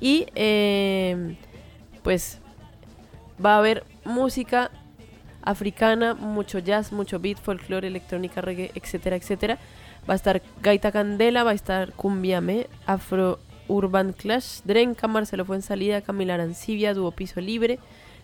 Y 0.00 0.26
eh, 0.34 1.36
pues 2.02 2.40
va 3.44 3.54
a 3.54 3.58
haber 3.58 3.84
música 4.04 4.70
africana, 5.42 6.14
mucho 6.14 6.58
jazz, 6.58 6.92
mucho 6.92 7.18
beat, 7.18 7.38
folclore, 7.38 7.88
electrónica, 7.88 8.40
reggae, 8.40 8.70
etcétera, 8.74 9.16
etcétera. 9.16 9.58
Va 10.08 10.14
a 10.14 10.16
estar 10.16 10.42
Gaita 10.62 10.92
Candela, 10.92 11.44
va 11.44 11.50
a 11.50 11.54
estar 11.54 11.92
Cumbiame, 11.92 12.66
Afro 12.86 13.38
Urban 13.68 14.12
Clash, 14.12 14.60
Drenka, 14.64 15.06
Marcelo 15.06 15.44
Fuensalida, 15.44 16.00
Camila 16.00 16.34
Arancibia, 16.34 16.94
Dúo 16.94 17.12
Piso 17.12 17.40
Libre, 17.40 17.78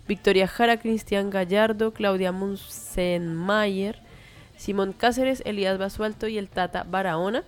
Victoria 0.08 0.48
Jara, 0.48 0.78
Cristian 0.78 1.30
Gallardo, 1.30 1.92
Claudia 1.92 2.32
Munzenmayer, 2.32 4.00
Simón 4.56 4.92
Cáceres, 4.92 5.42
Elías 5.44 5.78
Basualto 5.78 6.28
y 6.28 6.38
el 6.38 6.48
Tata 6.48 6.84
Barahona. 6.84 7.44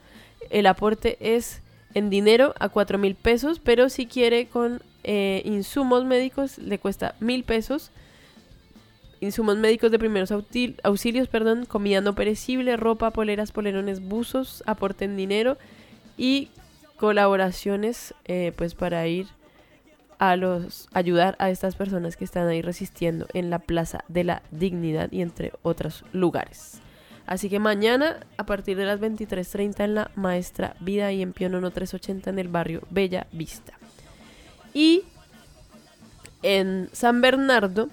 El 0.50 0.66
aporte 0.66 1.16
es 1.20 1.62
en 1.94 2.10
dinero 2.10 2.54
a 2.58 2.68
cuatro 2.68 2.98
mil 2.98 3.14
pesos, 3.14 3.58
pero 3.58 3.88
si 3.88 4.06
quiere 4.06 4.48
con 4.48 4.82
eh, 5.06 5.40
insumos 5.46 6.04
médicos 6.04 6.58
le 6.58 6.78
cuesta 6.78 7.14
mil 7.20 7.42
pesos. 7.44 7.90
Insumos 9.20 9.56
médicos 9.56 9.90
de 9.90 9.98
primeros 9.98 10.30
auxil- 10.30 10.78
auxilios, 10.82 11.28
perdón, 11.28 11.64
comida 11.64 12.02
no 12.02 12.14
perecible, 12.14 12.76
ropa, 12.76 13.12
poleras, 13.12 13.50
polerones, 13.50 14.00
buzos, 14.00 14.62
aporte 14.66 15.06
en 15.06 15.16
dinero 15.16 15.56
y 16.18 16.50
colaboraciones 16.98 18.14
eh, 18.26 18.52
pues 18.56 18.74
para 18.74 19.06
ir 19.06 19.26
a 20.18 20.36
los 20.36 20.88
ayudar 20.92 21.36
a 21.38 21.50
estas 21.50 21.76
personas 21.76 22.16
que 22.16 22.24
están 22.24 22.48
ahí 22.48 22.60
resistiendo 22.62 23.26
en 23.32 23.48
la 23.48 23.58
Plaza 23.58 24.04
de 24.08 24.24
la 24.24 24.42
Dignidad 24.50 25.10
y 25.12 25.22
entre 25.22 25.52
otros 25.62 26.04
lugares. 26.12 26.80
Así 27.26 27.48
que 27.48 27.58
mañana 27.58 28.20
a 28.36 28.44
partir 28.46 28.76
de 28.76 28.84
las 28.84 29.00
23:30 29.00 29.84
en 29.84 29.94
la 29.94 30.10
Maestra 30.14 30.76
Vida 30.80 31.10
y 31.12 31.22
en 31.22 31.32
Pionono 31.32 31.68
1380 31.68 32.30
en 32.30 32.38
el 32.38 32.48
barrio 32.48 32.82
Bella 32.90 33.26
Vista. 33.32 33.72
Y 34.76 35.04
en 36.42 36.90
San 36.92 37.22
Bernardo 37.22 37.88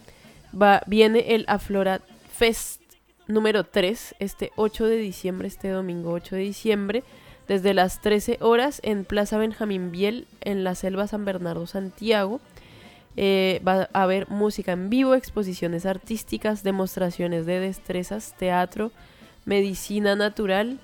va, 0.54 0.84
viene 0.86 1.34
el 1.34 1.46
Aflora 1.48 2.02
Fest 2.30 2.82
número 3.26 3.64
3, 3.64 4.16
este 4.20 4.52
8 4.58 4.88
de 4.88 4.98
diciembre, 4.98 5.48
este 5.48 5.70
domingo 5.70 6.12
8 6.12 6.36
de 6.36 6.42
diciembre, 6.42 7.04
desde 7.48 7.74
las 7.74 8.02
13 8.02 8.40
horas 8.42 8.82
en 8.84 9.06
Plaza 9.06 9.38
Benjamín 9.38 9.92
Biel, 9.92 10.28
en 10.42 10.66
la 10.66 10.76
Selva 10.76 11.08
San 11.08 11.24
Bernardo, 11.24 11.68
Santiago. 11.68 12.42
Eh, 13.16 13.62
va 13.66 13.88
a 13.94 14.04
haber 14.04 14.28
música 14.30 14.74
en 14.74 14.90
vivo, 14.90 15.16
exposiciones 15.16 15.86
artísticas, 15.86 16.64
demostraciones 16.64 17.46
de 17.46 17.62
destrezas, 17.62 18.36
teatro, 18.38 18.92
medicina 19.46 20.18
natural, 20.18 20.82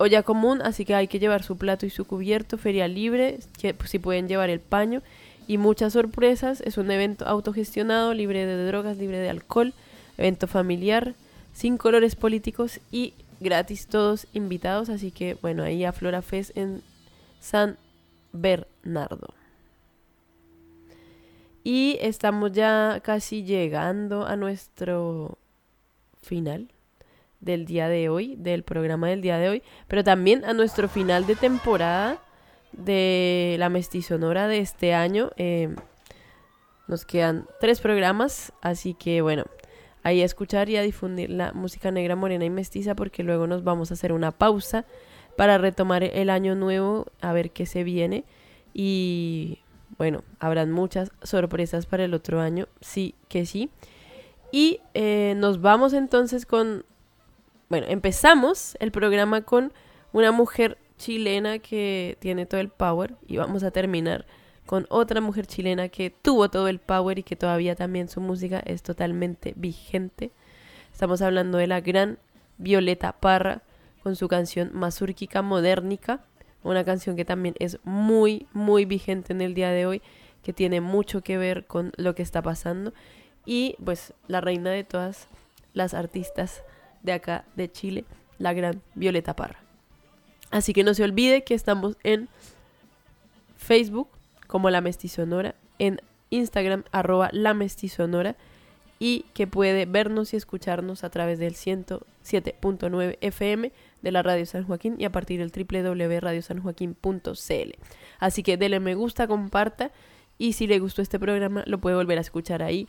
olla 0.00 0.22
común, 0.22 0.62
así 0.62 0.86
que 0.86 0.94
hay 0.94 1.08
que 1.08 1.18
llevar 1.18 1.42
su 1.42 1.58
plato 1.58 1.84
y 1.84 1.90
su 1.90 2.06
cubierto, 2.06 2.56
feria 2.56 2.88
libre, 2.88 3.38
que 3.60 3.74
pues, 3.74 3.90
si 3.90 3.98
pueden 3.98 4.28
llevar 4.28 4.48
el 4.48 4.58
paño 4.58 5.02
y 5.46 5.58
muchas 5.58 5.92
sorpresas. 5.92 6.62
Es 6.62 6.78
un 6.78 6.90
evento 6.90 7.26
autogestionado, 7.26 8.14
libre 8.14 8.46
de 8.46 8.66
drogas, 8.66 8.96
libre 8.96 9.18
de 9.18 9.28
alcohol, 9.28 9.74
evento 10.16 10.46
familiar, 10.46 11.14
sin 11.52 11.76
colores 11.76 12.16
políticos 12.16 12.80
y 12.90 13.12
gratis 13.40 13.88
todos 13.88 14.26
invitados, 14.32 14.88
así 14.88 15.10
que 15.10 15.36
bueno, 15.42 15.64
ahí 15.64 15.84
a 15.84 15.92
Flora 15.92 16.22
Fest 16.22 16.56
en 16.56 16.82
San 17.38 17.76
Bernardo. 18.32 19.34
Y 21.62 21.98
estamos 22.00 22.52
ya 22.52 23.00
casi 23.04 23.44
llegando 23.44 24.24
a 24.24 24.36
nuestro 24.36 25.36
final 26.22 26.70
del 27.40 27.64
día 27.64 27.88
de 27.88 28.08
hoy, 28.08 28.36
del 28.36 28.62
programa 28.62 29.08
del 29.08 29.22
día 29.22 29.38
de 29.38 29.48
hoy, 29.48 29.62
pero 29.88 30.04
también 30.04 30.44
a 30.44 30.52
nuestro 30.52 30.88
final 30.88 31.26
de 31.26 31.36
temporada 31.36 32.18
de 32.72 33.56
la 33.58 33.68
mestizonora 33.68 34.46
de 34.48 34.58
este 34.58 34.94
año. 34.94 35.30
Eh, 35.36 35.74
Nos 36.86 37.04
quedan 37.04 37.46
tres 37.60 37.80
programas, 37.80 38.52
así 38.62 38.94
que 38.94 39.22
bueno, 39.22 39.44
ahí 40.02 40.22
a 40.22 40.24
escuchar 40.24 40.68
y 40.68 40.76
a 40.76 40.82
difundir 40.82 41.30
la 41.30 41.52
música 41.52 41.90
negra, 41.90 42.16
morena 42.16 42.44
y 42.44 42.50
mestiza 42.50 42.94
porque 42.94 43.22
luego 43.22 43.46
nos 43.46 43.62
vamos 43.62 43.90
a 43.90 43.94
hacer 43.94 44.12
una 44.12 44.32
pausa 44.32 44.84
para 45.36 45.56
retomar 45.58 46.02
el 46.02 46.30
año 46.30 46.54
nuevo, 46.54 47.06
a 47.20 47.32
ver 47.32 47.50
qué 47.50 47.64
se 47.66 47.84
viene 47.84 48.24
y 48.74 49.60
bueno, 49.98 50.22
habrán 50.38 50.72
muchas 50.72 51.12
sorpresas 51.22 51.86
para 51.86 52.04
el 52.04 52.14
otro 52.14 52.40
año, 52.40 52.66
sí 52.80 53.14
que 53.28 53.46
sí. 53.46 53.70
Y 54.52 54.80
eh, 54.94 55.34
nos 55.36 55.60
vamos 55.60 55.92
entonces 55.92 56.46
con, 56.46 56.84
bueno, 57.70 57.86
empezamos 57.88 58.76
el 58.80 58.90
programa 58.90 59.42
con 59.42 59.72
una 60.12 60.32
mujer 60.32 60.76
chilena 60.98 61.60
que 61.60 62.18
tiene 62.18 62.44
todo 62.44 62.60
el 62.60 62.68
power 62.68 63.14
y 63.28 63.36
vamos 63.36 63.62
a 63.62 63.70
terminar 63.70 64.26
con 64.66 64.86
otra 64.90 65.20
mujer 65.20 65.46
chilena 65.46 65.88
que 65.88 66.10
tuvo 66.10 66.50
todo 66.50 66.66
el 66.66 66.80
power 66.80 67.20
y 67.20 67.22
que 67.22 67.36
todavía 67.36 67.76
también 67.76 68.08
su 68.08 68.20
música 68.20 68.60
es 68.66 68.82
totalmente 68.82 69.54
vigente. 69.56 70.32
Estamos 70.92 71.22
hablando 71.22 71.58
de 71.58 71.68
la 71.68 71.80
gran 71.80 72.18
Violeta 72.58 73.12
Parra 73.12 73.62
con 74.02 74.16
su 74.16 74.26
canción 74.26 74.70
Mazúrquica 74.74 75.40
Modernica, 75.40 76.24
una 76.64 76.84
canción 76.84 77.14
que 77.14 77.24
también 77.24 77.54
es 77.60 77.78
muy, 77.84 78.48
muy 78.52 78.84
vigente 78.84 79.32
en 79.32 79.42
el 79.42 79.54
día 79.54 79.70
de 79.70 79.86
hoy, 79.86 80.02
que 80.42 80.52
tiene 80.52 80.80
mucho 80.80 81.22
que 81.22 81.38
ver 81.38 81.66
con 81.66 81.92
lo 81.96 82.16
que 82.16 82.22
está 82.22 82.42
pasando. 82.42 82.92
Y 83.46 83.76
pues 83.84 84.12
la 84.26 84.40
reina 84.40 84.70
de 84.70 84.82
todas 84.82 85.28
las 85.72 85.94
artistas 85.94 86.64
de 87.02 87.12
acá 87.12 87.44
de 87.56 87.70
Chile, 87.70 88.04
la 88.38 88.52
gran 88.52 88.82
Violeta 88.94 89.34
Parra. 89.34 89.60
Así 90.50 90.72
que 90.72 90.84
no 90.84 90.94
se 90.94 91.04
olvide 91.04 91.44
que 91.44 91.54
estamos 91.54 91.96
en 92.02 92.28
Facebook 93.56 94.08
como 94.46 94.70
La 94.70 94.80
Mestizonora, 94.80 95.54
en 95.78 96.00
Instagram 96.30 96.84
arroba 96.92 97.28
La 97.32 97.52
Mestizonora 97.54 98.36
y 98.98 99.24
que 99.32 99.46
puede 99.46 99.86
vernos 99.86 100.34
y 100.34 100.36
escucharnos 100.36 101.04
a 101.04 101.10
través 101.10 101.38
del 101.38 101.54
107.9 101.54 103.16
FM 103.20 103.72
de 104.02 104.12
la 104.12 104.22
Radio 104.22 104.44
San 104.44 104.64
Joaquín 104.64 104.96
y 104.98 105.04
a 105.04 105.12
partir 105.12 105.40
del 105.40 105.52
www.radiosanjoaquín.cl. 105.52 107.74
Así 108.18 108.42
que 108.42 108.56
dele 108.56 108.80
me 108.80 108.94
gusta, 108.94 109.26
comparta 109.26 109.92
y 110.36 110.54
si 110.54 110.66
le 110.66 110.80
gustó 110.80 111.00
este 111.00 111.18
programa 111.18 111.62
lo 111.66 111.78
puede 111.78 111.96
volver 111.96 112.18
a 112.18 112.22
escuchar 112.22 112.62
ahí 112.62 112.88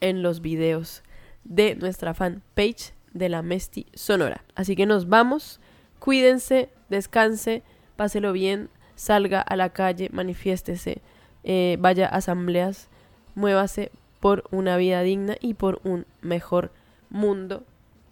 en 0.00 0.22
los 0.22 0.40
videos 0.40 1.02
de 1.44 1.74
nuestra 1.76 2.14
fanpage 2.14 2.92
de 3.12 3.28
la 3.28 3.42
Mesti 3.42 3.86
Sonora. 3.94 4.44
Así 4.54 4.76
que 4.76 4.86
nos 4.86 5.08
vamos, 5.08 5.60
cuídense, 5.98 6.70
descanse, 6.88 7.62
páselo 7.96 8.32
bien, 8.32 8.70
salga 8.94 9.40
a 9.40 9.56
la 9.56 9.70
calle, 9.70 10.08
manifiéstese, 10.12 11.02
eh, 11.44 11.76
vaya 11.80 12.06
a 12.06 12.16
asambleas, 12.16 12.88
muévase 13.34 13.90
por 14.20 14.44
una 14.50 14.76
vida 14.76 15.02
digna 15.02 15.36
y 15.40 15.54
por 15.54 15.80
un 15.84 16.06
mejor 16.20 16.72
mundo 17.10 17.64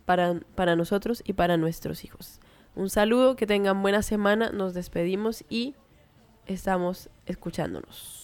para, 0.04 0.40
para 0.54 0.76
nosotros 0.76 1.22
y 1.26 1.32
para 1.32 1.56
nuestros 1.56 2.04
hijos. 2.04 2.40
Un 2.74 2.90
saludo, 2.90 3.36
que 3.36 3.46
tengan 3.46 3.82
buena 3.82 4.02
semana, 4.02 4.50
nos 4.50 4.74
despedimos 4.74 5.44
y 5.48 5.74
estamos 6.46 7.10
escuchándonos. 7.26 8.15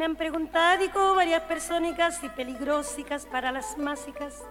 Me 0.00 0.06
han 0.06 0.16
preguntado 0.16 1.14
varias 1.14 1.42
personas 1.42 2.24
y 2.24 2.28
peligrosas 2.30 3.26
para 3.26 3.52
las 3.52 3.76
másicas. 3.76 4.42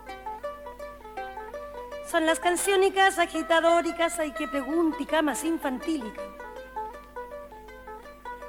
Son 2.05 2.23
las 2.27 2.39
canciónicas 2.39 3.17
agitadóricas, 3.17 4.19
hay 4.19 4.31
que 4.31 4.47
preguntica 4.47 5.23
más 5.23 5.43
infantílica. 5.43 6.21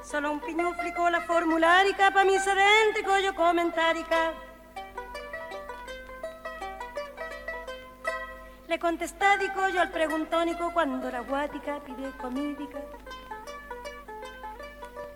Solo 0.02 0.30
un 0.30 0.40
piñuflico 0.40 1.08
la 1.08 1.22
formulárica 1.22 2.10
pa' 2.10 2.24
mi 2.26 2.38
sedéntrico 2.38 3.18
yo 3.24 3.34
comentárica. 3.34 4.34
Le 8.68 8.78
contestádico 8.78 9.70
yo 9.70 9.80
al 9.80 9.90
preguntónico 9.90 10.70
cuando 10.74 11.10
la 11.10 11.20
guática 11.20 11.80
pide 11.80 12.10
comídica. 12.18 12.78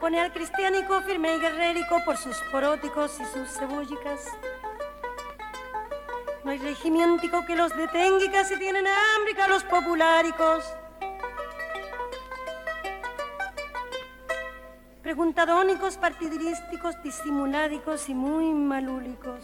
Pone 0.05 0.21
al 0.21 0.35
cristiánico 0.35 1.01
firme 1.01 1.35
y 1.35 1.41
guerrérico 1.41 1.99
por 2.05 2.19
sus 2.19 2.37
poróticos 2.53 3.19
y 3.21 3.25
sus 3.25 3.49
cebúllicas. 3.49 4.29
No 6.45 6.51
hay 6.51 6.59
regimiéntico 6.59 7.47
que 7.47 7.57
los 7.57 7.75
detenga 7.75 8.23
y 8.23 8.29
casi 8.29 8.59
tienen 8.59 8.87
hambre 8.87 9.49
los 9.49 9.65
populáricos. 9.65 10.75
Preguntadónicos, 15.03 15.97
partidirísticos, 15.97 17.03
disimuládicos 17.03 18.07
y 18.11 18.15
muy 18.15 18.53
malúlicos. 18.53 19.43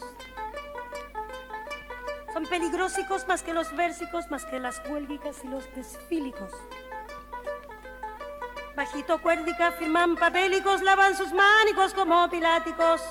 Son 2.35 2.45
peligrosicos 2.45 3.27
más 3.27 3.43
que 3.43 3.55
los 3.55 3.75
versicos, 3.75 4.31
más 4.31 4.45
que 4.45 4.61
las 4.61 4.83
huélgicas 4.91 5.43
y 5.43 5.49
los 5.49 5.75
desfílicos. 5.75 6.53
Bajito 8.81 9.21
cuérdica 9.21 9.73
firman 9.73 10.17
papélicos, 10.17 10.81
lavan 10.81 11.15
sus 11.15 11.35
mánicos 11.35 11.93
como 11.93 12.31
piláticos. 12.31 13.03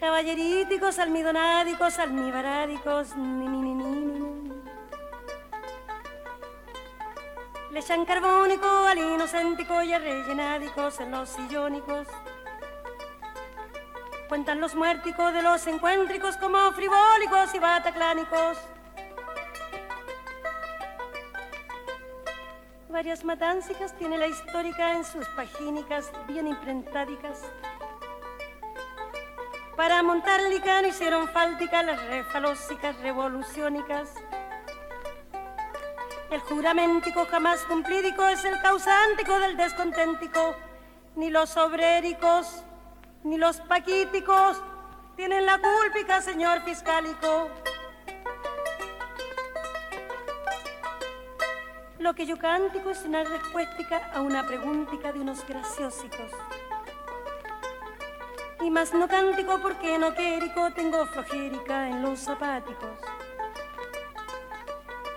Caballeríticos, 0.00 0.98
almidonádicos, 0.98 1.98
almibarádicos, 1.98 3.14
ni, 3.16 3.48
ni, 3.48 3.74
ni, 3.74 4.52
Le 7.70 7.80
echan 7.80 8.06
carbónico 8.06 8.66
al 8.86 8.96
inocéntico 8.96 9.82
y 9.82 9.94
rellenádicos 9.94 11.00
en 11.00 11.10
los 11.10 11.28
sillónicos. 11.28 12.08
Cuentan 14.30 14.58
los 14.58 14.74
muérticos 14.74 15.34
de 15.34 15.42
los 15.42 15.66
encuéntricos 15.66 16.38
como 16.38 16.72
frivólicos 16.72 17.54
y 17.54 17.58
bataclánicos. 17.58 18.56
Varias 22.92 23.24
matáncicas 23.24 23.96
tiene 23.96 24.18
la 24.18 24.26
histórica 24.26 24.92
en 24.92 25.02
sus 25.02 25.26
pagínicas 25.28 26.12
bien 26.28 26.46
imprentádicas. 26.46 27.40
Para 29.78 30.02
montar 30.02 30.42
licano 30.42 30.88
hicieron 30.88 31.26
fáltica 31.28 31.82
las 31.82 32.04
refalósicas 32.04 32.94
revoluciónicas. 33.00 34.10
El 36.30 36.40
juramentico 36.40 37.24
jamás 37.24 37.62
cumplídico 37.64 38.28
es 38.28 38.44
el 38.44 38.60
causántico 38.60 39.38
del 39.40 39.56
desconténtico. 39.56 40.54
Ni 41.16 41.30
los 41.30 41.56
obréricos, 41.56 42.62
ni 43.24 43.38
los 43.38 43.58
paquíticos 43.62 44.62
tienen 45.16 45.46
la 45.46 45.58
cúlpica, 45.58 46.20
señor 46.20 46.60
fiscálico. 46.60 47.48
Lo 52.02 52.16
que 52.16 52.26
yo 52.26 52.36
cántico 52.36 52.90
es 52.90 53.04
una 53.04 53.22
respuesta 53.22 54.10
a 54.12 54.22
una 54.22 54.44
preguntica 54.44 55.12
de 55.12 55.20
unos 55.20 55.46
graciosicos. 55.46 56.32
Y 58.60 58.70
más 58.70 58.92
no 58.92 59.06
cántico 59.06 59.60
porque 59.62 59.96
no 59.98 60.12
quérico 60.12 60.72
tengo 60.74 61.06
flojérica 61.06 61.88
en 61.88 62.02
los 62.02 62.18
zapáticos. 62.18 62.98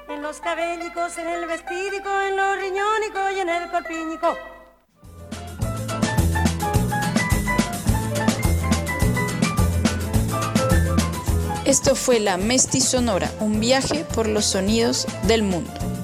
En 0.10 0.22
los 0.22 0.40
cabélicos, 0.40 1.18
en 1.18 1.28
el 1.28 1.48
vestídico, 1.48 2.08
en 2.22 2.38
los 2.38 2.56
riñónicos 2.60 3.32
y 3.36 3.40
en 3.40 3.50
el 3.50 3.72
corpiñico. 3.72 4.38
Esto 11.66 11.96
fue 11.96 12.20
la 12.20 12.38
Mesti 12.38 12.80
Sonora, 12.80 13.32
un 13.40 13.60
viaje 13.60 14.06
por 14.14 14.28
los 14.28 14.46
sonidos 14.46 15.08
del 15.24 15.42
mundo. 15.42 15.95